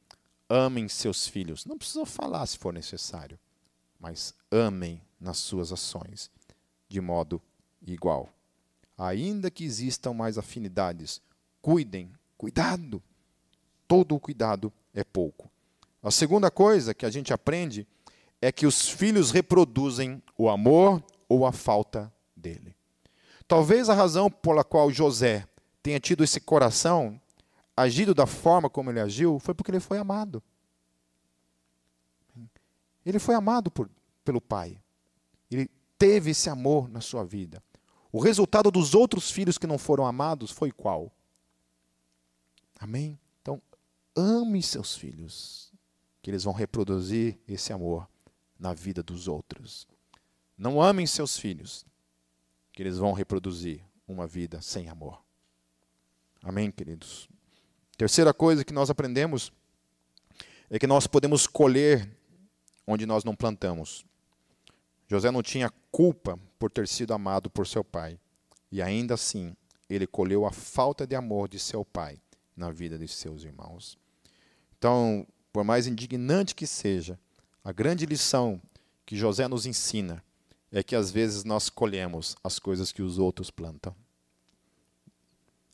[0.48, 1.66] Amem seus filhos.
[1.66, 3.36] Não precisa falar se for necessário
[4.06, 6.30] mas amem nas suas ações
[6.88, 7.42] de modo
[7.84, 8.32] igual.
[8.96, 11.20] Ainda que existam mais afinidades,
[11.60, 13.02] cuidem, cuidado.
[13.88, 15.50] Todo cuidado é pouco.
[16.00, 17.84] A segunda coisa que a gente aprende
[18.40, 22.76] é que os filhos reproduzem o amor ou a falta dele.
[23.48, 25.48] Talvez a razão pela qual José
[25.82, 27.20] tenha tido esse coração,
[27.76, 30.40] agido da forma como ele agiu, foi porque ele foi amado.
[33.04, 33.88] Ele foi amado por,
[34.26, 34.82] pelo pai.
[35.48, 37.62] Ele teve esse amor na sua vida.
[38.12, 41.12] O resultado dos outros filhos que não foram amados foi qual?
[42.78, 43.18] Amém?
[43.40, 43.62] Então,
[44.14, 45.72] ame seus filhos,
[46.20, 48.08] que eles vão reproduzir esse amor
[48.58, 49.86] na vida dos outros.
[50.58, 51.86] Não amem seus filhos,
[52.72, 55.22] que eles vão reproduzir uma vida sem amor.
[56.42, 57.28] Amém, queridos?
[57.96, 59.52] Terceira coisa que nós aprendemos
[60.68, 62.10] é que nós podemos colher
[62.86, 64.04] onde nós não plantamos.
[65.08, 68.18] José não tinha culpa por ter sido amado por seu pai,
[68.70, 69.56] e ainda assim
[69.88, 72.18] ele colheu a falta de amor de seu pai
[72.56, 73.98] na vida de seus irmãos.
[74.76, 77.18] Então, por mais indignante que seja,
[77.62, 78.60] a grande lição
[79.04, 80.22] que José nos ensina
[80.72, 83.94] é que às vezes nós colhemos as coisas que os outros plantam,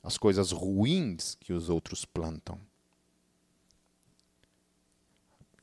[0.02, 2.60] as coisas ruins que os outros plantam.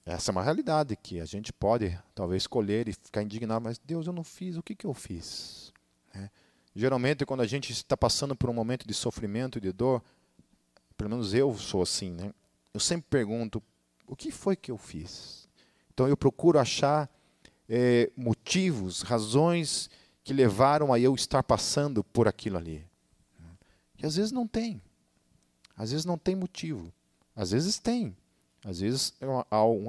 [0.09, 4.07] Essa é uma realidade que a gente pode talvez escolher e ficar indignado, mas Deus,
[4.07, 5.71] eu não fiz, o que, que eu fiz?
[6.15, 6.31] É.
[6.75, 10.03] Geralmente, quando a gente está passando por um momento de sofrimento e de dor,
[10.97, 12.33] pelo menos eu sou assim, né?
[12.73, 13.61] eu sempre pergunto:
[14.07, 15.47] o que foi que eu fiz?
[15.93, 17.07] Então eu procuro achar
[17.69, 19.91] é, motivos, razões
[20.23, 22.83] que levaram a eu estar passando por aquilo ali.
[24.01, 24.81] E às vezes não tem.
[25.77, 26.91] Às vezes não tem motivo.
[27.35, 28.17] Às vezes tem.
[28.69, 29.25] Às vezes é,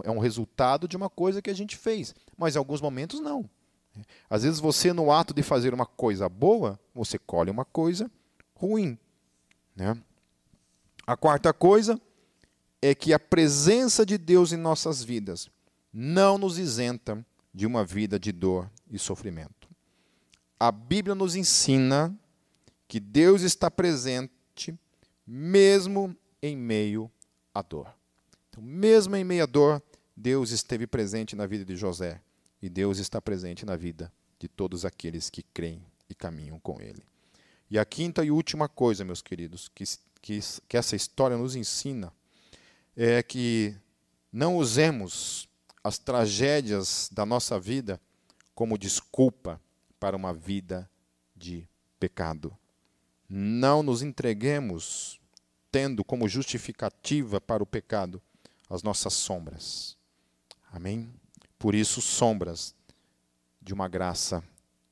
[0.04, 3.48] é um resultado de uma coisa que a gente fez, mas em alguns momentos não.
[4.28, 8.10] Às vezes você, no ato de fazer uma coisa boa, você colhe uma coisa
[8.54, 8.98] ruim.
[9.76, 10.00] Né?
[11.06, 12.00] A quarta coisa
[12.80, 15.50] é que a presença de Deus em nossas vidas
[15.92, 17.22] não nos isenta
[17.52, 19.68] de uma vida de dor e sofrimento.
[20.58, 22.16] A Bíblia nos ensina
[22.88, 24.74] que Deus está presente
[25.26, 27.10] mesmo em meio
[27.52, 27.99] à dor.
[28.51, 29.82] Então, mesmo em meia dor,
[30.16, 32.20] Deus esteve presente na vida de José
[32.61, 37.03] e Deus está presente na vida de todos aqueles que creem e caminham com Ele.
[37.70, 39.84] E a quinta e última coisa, meus queridos, que,
[40.20, 42.12] que, que essa história nos ensina
[42.96, 43.74] é que
[44.32, 45.48] não usemos
[45.82, 48.01] as tragédias da nossa vida
[48.55, 49.61] como desculpa
[49.98, 50.90] para uma vida
[51.36, 51.66] de
[51.98, 52.57] pecado.
[53.28, 55.20] Não nos entreguemos
[55.70, 58.20] tendo como justificativa para o pecado
[58.70, 59.98] as nossas sombras.
[60.70, 61.12] Amém?
[61.58, 62.74] Por isso, sombras
[63.60, 64.42] de uma graça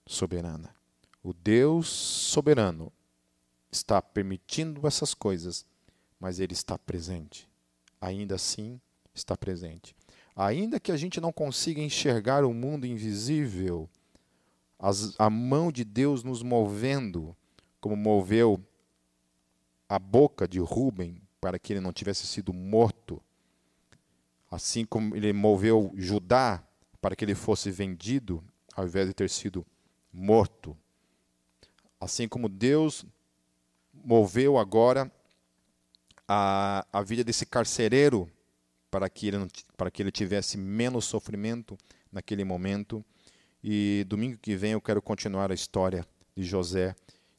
[0.04, 0.74] soberana.
[1.22, 2.92] O Deus soberano
[3.70, 5.64] está permitindo essas coisas,
[6.18, 7.48] mas Ele está presente.
[8.00, 8.80] ainda assim
[9.14, 9.94] está presente.
[10.36, 13.88] Ainda que a gente não consiga enxergar o mundo invisível,
[14.78, 17.36] as, a mão de Deus nos movendo,
[17.80, 18.64] como moveu
[19.88, 23.20] a boca de Rubem para que ele não tivesse sido morto,
[24.50, 26.62] assim como ele moveu Judá
[27.00, 28.42] para que ele fosse vendido,
[28.74, 29.66] ao invés de ter sido
[30.12, 30.76] morto.
[32.00, 33.04] Assim como Deus
[33.92, 35.10] moveu agora
[36.26, 38.30] a, a vida desse carcereiro
[38.90, 41.76] para que, ele, para que ele tivesse menos sofrimento
[42.10, 43.04] naquele momento.
[43.62, 46.94] E domingo que vem eu quero continuar a história de José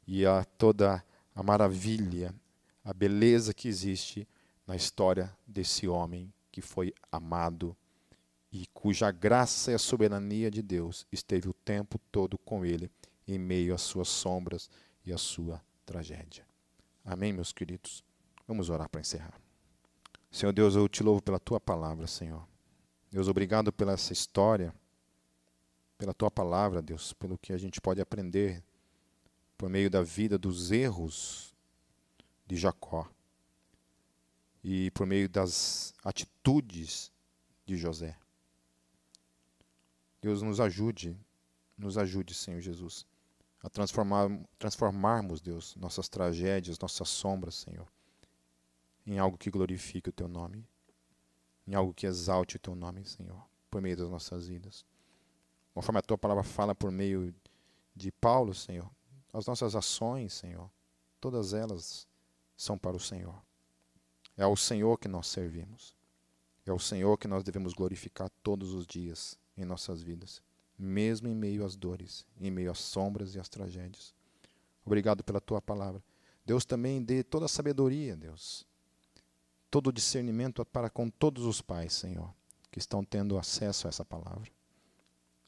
[0.05, 1.03] e a toda
[1.33, 2.35] a maravilha,
[2.83, 4.27] a beleza que existe
[4.67, 7.75] na história desse homem que foi amado
[8.51, 12.91] e cuja graça e a soberania de Deus esteve o tempo todo com ele
[13.27, 14.69] em meio às suas sombras
[15.05, 16.45] e à sua tragédia.
[17.05, 18.03] Amém, meus queridos?
[18.47, 19.39] Vamos orar para encerrar.
[20.31, 22.47] Senhor Deus, eu te louvo pela tua palavra, Senhor.
[23.11, 24.73] Deus, obrigado pela essa história,
[25.97, 28.63] pela tua palavra, Deus, pelo que a gente pode aprender
[29.57, 31.53] por meio da vida dos erros
[32.47, 33.07] de Jacó
[34.63, 37.11] e por meio das atitudes
[37.65, 38.17] de José.
[40.21, 41.17] Deus nos ajude,
[41.77, 43.05] nos ajude, Senhor Jesus,
[43.61, 47.87] a transformar, transformarmos, Deus, nossas tragédias, nossas sombras, Senhor,
[49.05, 50.67] em algo que glorifique o Teu nome,
[51.65, 54.85] em algo que exalte o Teu nome, Senhor, por meio das nossas vidas.
[55.73, 57.33] Conforme a Tua palavra fala por meio
[57.95, 58.89] de Paulo, Senhor,
[59.31, 60.69] as nossas ações, Senhor,
[61.19, 62.07] todas elas
[62.57, 63.41] são para o Senhor.
[64.39, 65.93] É ao Senhor que nós servimos.
[66.65, 70.41] É ao Senhor que nós devemos glorificar todos os dias em nossas vidas,
[70.77, 74.13] mesmo em meio às dores, em meio às sombras e às tragédias.
[74.85, 76.01] Obrigado pela tua palavra.
[76.45, 78.65] Deus também dê toda a sabedoria, Deus,
[79.69, 82.33] todo o discernimento para com todos os pais, Senhor,
[82.71, 84.49] que estão tendo acesso a essa palavra.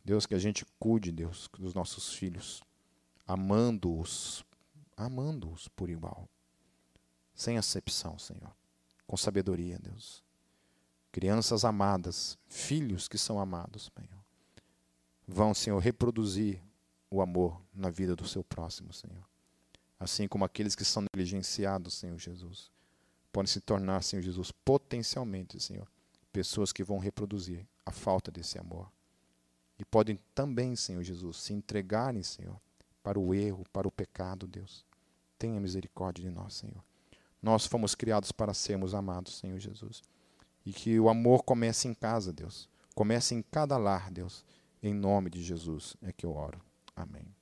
[0.04, 2.62] Deus, que a gente cuide, Deus, dos nossos filhos,
[3.26, 4.44] amando-os,
[4.98, 6.28] amando-os por igual,
[7.34, 8.54] sem acepção, Senhor,
[9.06, 10.24] com sabedoria, Deus
[11.12, 14.24] crianças amadas, filhos que são amados, Senhor,
[15.28, 16.62] vão, Senhor, reproduzir
[17.10, 19.24] o amor na vida do seu próximo, Senhor.
[20.00, 22.72] Assim como aqueles que são negligenciados, Senhor Jesus,
[23.32, 25.88] podem se tornar, Senhor Jesus, potencialmente, Senhor,
[26.32, 28.90] pessoas que vão reproduzir a falta desse amor.
[29.78, 32.60] E podem também, Senhor Jesus, se entregarem, Senhor,
[33.04, 34.86] para o erro, para o pecado, Deus.
[35.38, 36.84] Tenha misericórdia de nós, Senhor.
[37.42, 40.02] Nós fomos criados para sermos amados, Senhor Jesus.
[40.66, 42.70] E que o amor comece em casa, Deus.
[42.94, 44.46] Comece em cada lar, Deus.
[44.82, 46.62] Em nome de Jesus é que eu oro.
[46.96, 47.41] Amém.